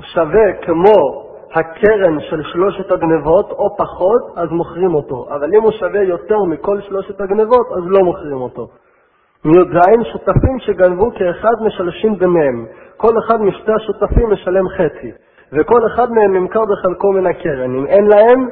שווה 0.00 0.52
כמו 0.62 1.30
הקרן 1.54 2.20
של 2.20 2.42
שלושת 2.42 2.92
הגנבות 2.92 3.50
או 3.50 3.76
פחות, 3.76 4.22
אז 4.36 4.50
מוכרים 4.50 4.94
אותו. 4.94 5.26
אבל 5.30 5.54
אם 5.54 5.62
הוא 5.62 5.72
שווה 5.72 6.02
יותר 6.02 6.38
מכל 6.42 6.80
שלושת 6.80 7.20
הגנבות, 7.20 7.66
אז 7.72 7.82
לא 7.86 8.04
מוכרים 8.04 8.40
אותו. 8.40 8.68
י"ז 9.44 10.06
שותפים 10.12 10.58
שגנבו 10.58 11.10
כאחד 11.14 11.54
משלשים 11.66 12.18
ביניהם. 12.18 12.66
כל 12.96 13.18
אחד 13.18 13.40
משתי 13.40 13.72
השותפים 13.72 14.30
משלם 14.30 14.68
חצי, 14.68 15.12
וכל 15.52 15.86
אחד 15.86 16.12
מהם 16.12 16.36
נמכר 16.36 16.60
בחלקו 16.64 17.12
מן 17.12 17.26
הקרן. 17.26 17.74
אם 17.74 17.86
אין 17.86 18.06
להם, 18.06 18.48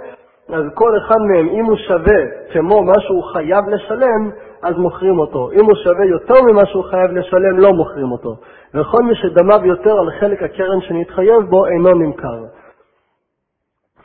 אז 0.53 0.65
כל 0.75 0.97
אחד 0.99 1.19
מהם, 1.21 1.49
אם 1.49 1.65
הוא 1.65 1.77
שווה 1.77 2.21
כמו 2.53 2.83
מה 2.83 3.01
שהוא 3.01 3.25
חייב 3.33 3.69
לשלם, 3.69 4.31
אז 4.63 4.77
מוכרים 4.77 5.19
אותו. 5.19 5.51
אם 5.53 5.65
הוא 5.65 5.75
שווה 5.75 6.05
יותר 6.05 6.35
ממה 6.43 6.67
שהוא 6.67 6.85
חייב 6.85 7.11
לשלם, 7.11 7.59
לא 7.59 7.73
מוכרים 7.73 8.13
אותו. 8.13 8.37
וכל 8.75 9.03
מי 9.03 9.15
שדמיו 9.15 9.67
יותר 9.67 9.99
על 9.99 10.11
חלק 10.21 10.43
הקרן 10.43 10.81
שנתחייב 10.81 11.43
בו, 11.51 11.67
אינו 11.67 11.91
נמכר. 11.91 12.39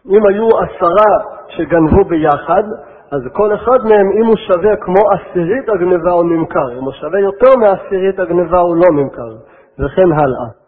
אם 0.10 0.26
היו 0.26 0.48
עשרה 0.48 1.12
שגנבו 1.48 2.04
ביחד, 2.04 2.64
אז 3.12 3.22
כל 3.34 3.54
אחד 3.56 3.80
מהם, 3.90 4.12
אם 4.12 4.26
הוא 4.26 4.36
שווה 4.38 4.76
כמו 4.76 5.00
עשירית 5.12 5.70
הגניבה, 5.70 6.12
הוא 6.12 6.24
נמכר. 6.24 6.72
אם 6.78 6.84
הוא 6.84 6.94
שווה 6.94 7.20
יותר 7.20 7.56
מעשירית 7.60 8.20
הגניבה, 8.20 8.60
הוא 8.60 8.76
לא 8.76 9.02
נמכר. 9.02 9.36
וכן 9.80 10.12
הלאה. 10.12 10.63